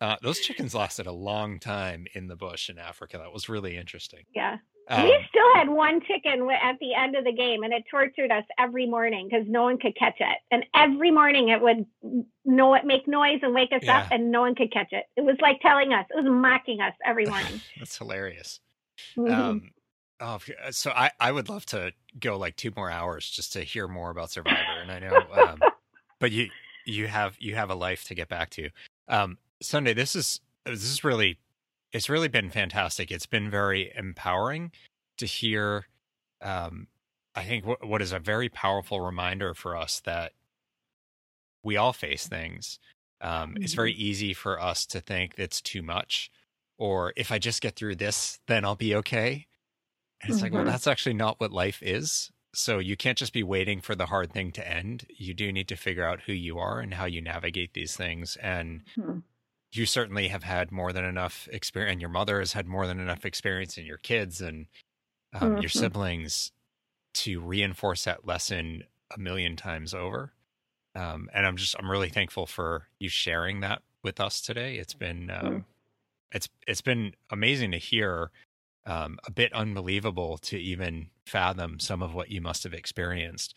[0.00, 3.18] Uh, those chickens lasted a long time in the bush in Africa.
[3.18, 4.24] That was really interesting.
[4.34, 4.56] yeah.
[4.88, 8.30] Um, we still had one chicken at the end of the game, and it tortured
[8.30, 10.38] us every morning because no one could catch it.
[10.50, 11.86] And every morning it would
[12.44, 15.04] know it make noise and wake us up, and no one could catch it.
[15.16, 17.60] It was like telling us, it was mocking us every morning.
[17.78, 18.60] that's hilarious.
[19.16, 19.32] Mhm.
[19.32, 19.70] Um,
[20.20, 20.38] oh,
[20.70, 24.10] so I, I would love to go like two more hours just to hear more
[24.10, 25.60] about Survivor, and I know, um,
[26.18, 26.50] but you
[26.84, 28.70] you have you have a life to get back to.
[29.08, 31.38] Um, Sunday, this is this is really
[31.92, 33.10] it's really been fantastic.
[33.10, 34.72] It's been very empowering
[35.18, 35.86] to hear.
[36.40, 36.88] Um,
[37.34, 40.32] I think what what is a very powerful reminder for us that
[41.62, 42.78] we all face things.
[43.20, 46.30] Um, It's very easy for us to think that's too much,
[46.78, 49.46] or if I just get through this, then I'll be okay.
[50.22, 50.66] And it's like, well, Mhm.
[50.66, 52.30] that's actually not what life is.
[52.54, 55.06] So you can't just be waiting for the hard thing to end.
[55.10, 58.36] You do need to figure out who you are and how you navigate these things.
[58.38, 59.22] And Mhm.
[59.72, 63.00] You certainly have had more than enough experience, and your mother has had more than
[63.00, 64.66] enough experience in your kids and
[65.34, 65.70] um, your Mhm.
[65.70, 66.52] siblings
[67.14, 70.32] to reinforce that lesson a million times over.
[70.94, 74.76] Um, and I'm just I'm really thankful for you sharing that with us today.
[74.78, 75.64] It's been um, Mm.
[76.32, 78.30] it's it's been amazing to hear.
[78.86, 83.54] Um, a bit unbelievable to even fathom some of what you must have experienced,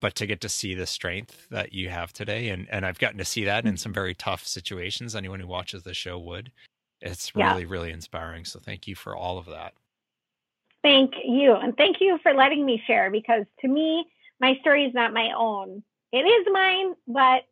[0.00, 3.18] but to get to see the strength that you have today, and and I've gotten
[3.18, 3.76] to see that in mm-hmm.
[3.76, 5.14] some very tough situations.
[5.14, 6.52] Anyone who watches the show would.
[7.00, 7.52] It's Yeah.
[7.52, 8.44] really really inspiring.
[8.44, 9.74] So thank you for all of that.
[10.82, 11.54] Thank you.
[11.54, 14.06] And thank you for letting me share because to me,
[14.40, 15.82] my story is not my own.
[16.12, 17.44] It is mine, but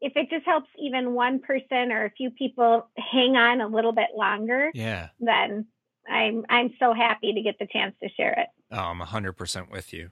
[0.00, 3.92] if it just helps even one person or a few people hang on a little
[3.92, 5.08] bit longer, Yeah.
[5.18, 5.66] then
[6.06, 8.48] I'm I'm so happy to get the chance to share it.
[8.70, 10.10] Oh, I'm 100% with you.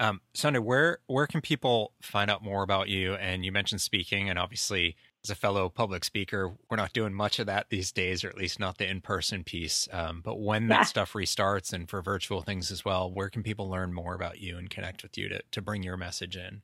[0.00, 3.14] Um, Sunday, where where can people find out more about you?
[3.14, 4.94] And you mentioned speaking, and obviously,
[5.24, 8.36] as a fellow public speaker, we're not doing much of that these days, or at
[8.36, 9.88] least not the in person piece.
[9.92, 10.78] Um, but when Yeah.
[10.78, 14.38] that stuff restarts, and for virtual things as well, where can people learn more about
[14.40, 16.62] you and connect with you to to bring your message in?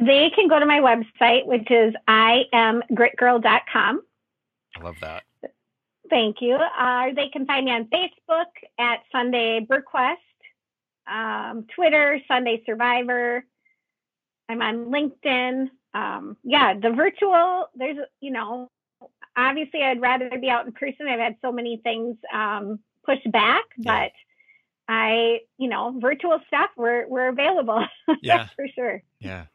[0.00, 4.00] They can go to my website, which is iamgritgirl.com.
[4.76, 5.24] I love that.
[6.08, 6.54] Thank you.
[6.54, 8.46] Uh, they can find me on Facebook
[8.78, 10.16] at Sunday Burquest,
[11.06, 13.44] um, Twitter, Sunday Survivor.
[14.48, 15.68] I'm on LinkedIn.
[15.94, 18.70] Um, yeah, the virtual, there's, you know,
[19.36, 21.06] obviously I'd rather be out in person.
[21.08, 24.04] I've had so many things um, pushed back, Yeah.
[24.04, 24.12] but
[24.92, 27.84] I, you know, virtual stuff, we're, we're available.
[28.22, 28.48] Yeah.
[28.56, 29.02] for sure.
[29.20, 29.46] Yeah.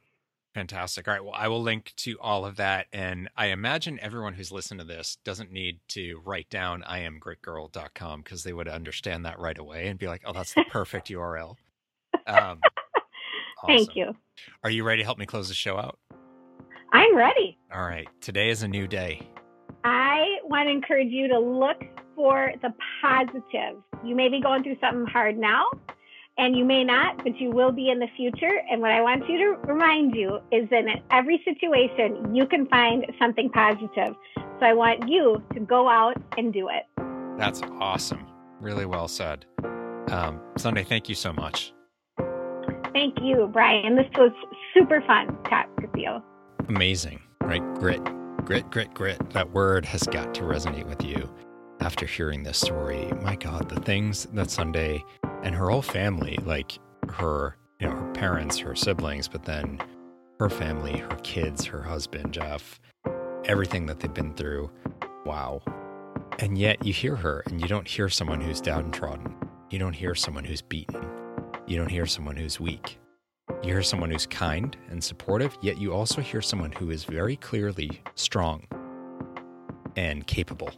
[0.58, 1.08] Fantastic.
[1.08, 1.24] All right.
[1.24, 2.88] Well, I will link to all of that.
[2.92, 7.20] And I imagine everyone who's listened to this doesn't need to write down I am
[7.20, 11.10] iamgritgirl.com because they would understand that right away and be like, oh, that's the perfect
[11.10, 11.58] URL.
[12.26, 12.60] Um,
[13.68, 14.16] Thank you.
[14.64, 16.00] Are you ready to help me close the show out?
[16.92, 17.60] I'm ready.
[17.72, 18.08] All right.
[18.20, 19.30] Today is a new day.
[19.84, 21.84] I want to encourage you to look
[22.16, 23.80] for the positive.
[24.04, 25.66] You may be going through something hard now,
[26.38, 28.62] and you may not, but you will be in the future.
[28.70, 32.68] And what I want you to remind you is that in every situation, you can
[32.68, 34.16] find something positive.
[34.36, 36.86] So I want you to go out and do it.
[37.38, 38.26] That's awesome.
[38.62, 39.46] Really well said.
[40.10, 41.74] Um, Sunday, thank you so much.
[42.94, 43.96] Thank you, Brian.
[43.96, 44.32] This was
[44.74, 46.22] super fun to talk with you.
[46.68, 47.62] Amazing, right?
[47.76, 48.04] Grit,
[48.46, 49.30] grit, grit, grit.
[49.32, 51.30] That word has got to resonate with you
[51.80, 53.12] after hearing this story.
[53.22, 55.04] My God, the things that Sunday
[55.44, 56.78] and her whole family, like
[57.10, 59.80] her, you know, her parents, her siblings, but then
[60.40, 62.80] her family, her kids, her husband, Jeff,
[63.46, 64.70] everything that they've been through.
[65.26, 65.62] Wow.
[66.40, 69.36] And yet you hear her and you don't hear someone who's downtrodden.
[69.70, 71.04] You don't hear someone who's beaten.
[71.66, 73.00] You don't hear someone who's weak.
[73.64, 77.36] You hear someone who's kind and supportive, yet you also hear someone who is very
[77.36, 78.68] clearly strong
[79.96, 80.72] and capable.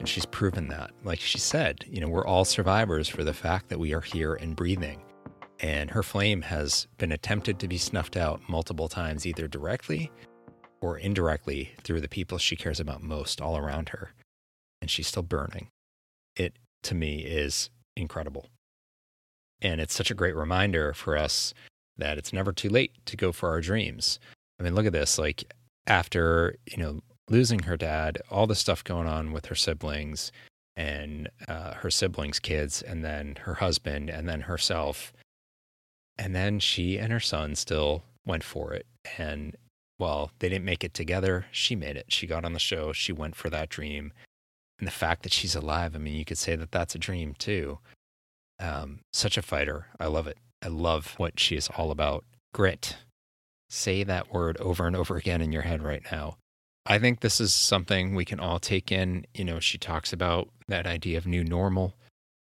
[0.00, 0.92] And she's proven that.
[1.04, 4.34] Like she said, you know, we're all survivors for the fact that we are here
[4.34, 5.02] and breathing.
[5.60, 10.10] And her flame has been attempted to be snuffed out multiple times, either directly
[10.80, 14.14] or indirectly through the people she cares about most all around her.
[14.80, 15.68] And she's still burning.
[16.34, 18.48] It, to me, is incredible.
[19.60, 21.52] And it's such a great reminder for us
[21.98, 24.18] that it's never too late to go for our dreams.
[24.58, 25.18] I mean, look at this.
[25.18, 25.52] Like,
[25.86, 30.30] after, you know, losing her dad, all the stuff going on with her siblings
[30.76, 35.12] and uh, her siblings' kids, and then her husband, and then herself.
[36.18, 38.86] And then she and her son still went for it.
[39.18, 39.56] And
[39.98, 42.06] well, they didn't make it together, she made it.
[42.08, 44.12] She got on the show, she went for that dream.
[44.78, 47.34] And the fact that she's alive, I mean, you could say that that's a dream
[47.38, 47.78] too.
[48.58, 49.86] Um, such a fighter.
[49.98, 50.38] I love it.
[50.62, 52.24] I love what she is all about.
[52.54, 52.96] Grit.
[53.68, 56.38] Say that word over and over again in your head right now.
[56.86, 59.26] I think this is something we can all take in.
[59.34, 61.94] You know, she talks about that idea of new normal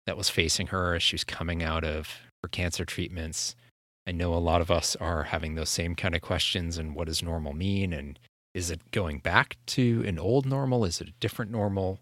[0.07, 3.57] that was facing her as she was coming out of her cancer treatments.
[4.07, 7.09] I know a lot of us are having those same kind of questions and what
[7.09, 7.93] does normal mean?
[7.93, 8.19] And
[8.55, 10.87] is it going back to an old normal?
[10.87, 12.01] Is it a different normal?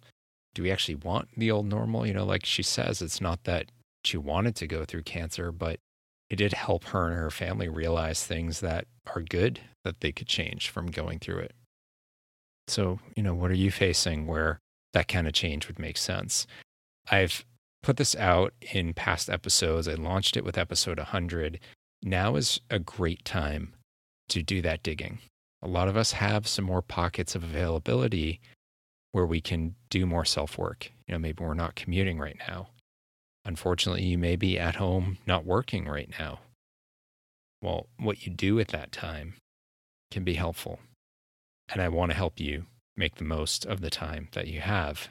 [0.54, 2.06] Do we actually want the old normal?
[2.06, 3.72] You know, like she says, it's not that
[4.04, 5.80] she wanted to go through cancer, but
[6.30, 10.28] it did help her and her family realize things that are good that they could
[10.28, 11.55] change from going through it.
[12.68, 14.58] So, you know, what are you facing where
[14.92, 16.46] that kind of change would make sense?
[17.10, 17.44] I've
[17.82, 19.86] put this out in past episodes.
[19.86, 21.60] I launched it with episode 100.
[22.02, 23.74] Now is a great time
[24.28, 25.20] to do that digging.
[25.62, 28.40] A lot of us have some more pockets of availability
[29.12, 30.90] where we can do more self work.
[31.06, 32.68] You know, maybe we're not commuting right now.
[33.44, 36.40] Unfortunately, you may be at home not working right now.
[37.62, 39.34] Well, what you do at that time
[40.10, 40.80] can be helpful.
[41.68, 45.08] And I want to help you make the most of the time that you have.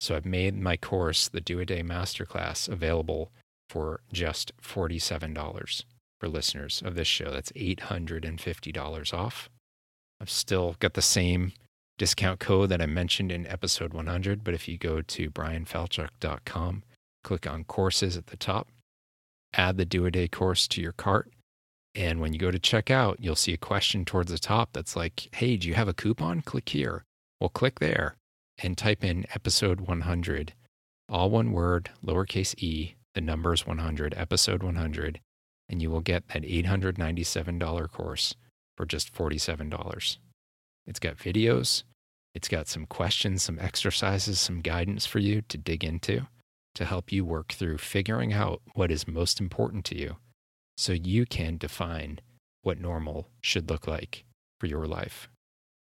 [0.00, 3.30] So I've made my course, the Do a Day Masterclass, available
[3.68, 5.84] for just $47
[6.20, 7.30] for listeners of this show.
[7.30, 9.48] That's $850 off.
[10.20, 11.52] I've still got the same
[11.98, 16.82] discount code that I mentioned in episode 100, but if you go to bryanfalchuk.com,
[17.24, 18.68] click on courses at the top,
[19.54, 21.30] add the Do a Day course to your cart,
[21.94, 25.28] and when you go to checkout, you'll see a question towards the top that's like,
[25.34, 26.40] hey, do you have a coupon?
[26.40, 27.04] Click here.
[27.38, 28.16] Well, click there
[28.62, 30.54] and type in episode 100,
[31.08, 35.20] all one word, lowercase e, the numbers 100, episode 100,
[35.68, 38.34] and you will get that $897 course
[38.76, 40.16] for just $47.
[40.86, 41.82] It's got videos,
[42.34, 46.26] it's got some questions, some exercises, some guidance for you to dig into
[46.74, 50.16] to help you work through figuring out what is most important to you
[50.82, 52.18] so you can define
[52.62, 54.24] what normal should look like
[54.58, 55.28] for your life.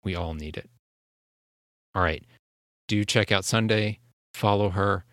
[0.04, 0.70] We all need it.
[1.96, 2.24] All right.
[2.88, 4.00] Do check out Sunday.
[4.36, 5.04] Follow her.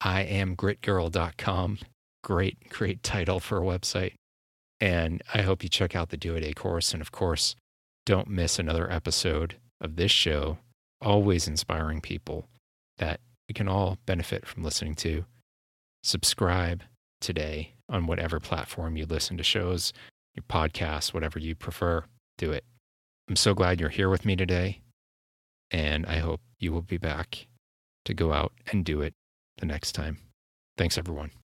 [0.00, 1.78] I am gritgirl.com.
[2.24, 4.14] Great, great title for a website.
[4.80, 6.94] And I hope you check out the Do a Day course.
[6.94, 7.54] And of course,
[8.06, 10.56] don't miss another episode of this show,
[11.02, 12.48] always inspiring people
[12.96, 15.26] that we can all benefit from listening to.
[16.02, 16.82] Subscribe
[17.20, 19.92] today on whatever platform you listen to shows,
[20.34, 22.04] your podcasts, whatever you prefer.
[22.36, 22.64] Do it.
[23.28, 24.80] I'm so glad you're here with me today.
[25.70, 27.46] And I hope you will be back
[28.04, 29.14] to go out and do it
[29.58, 30.18] the next time.
[30.76, 31.30] Thanks, everyone.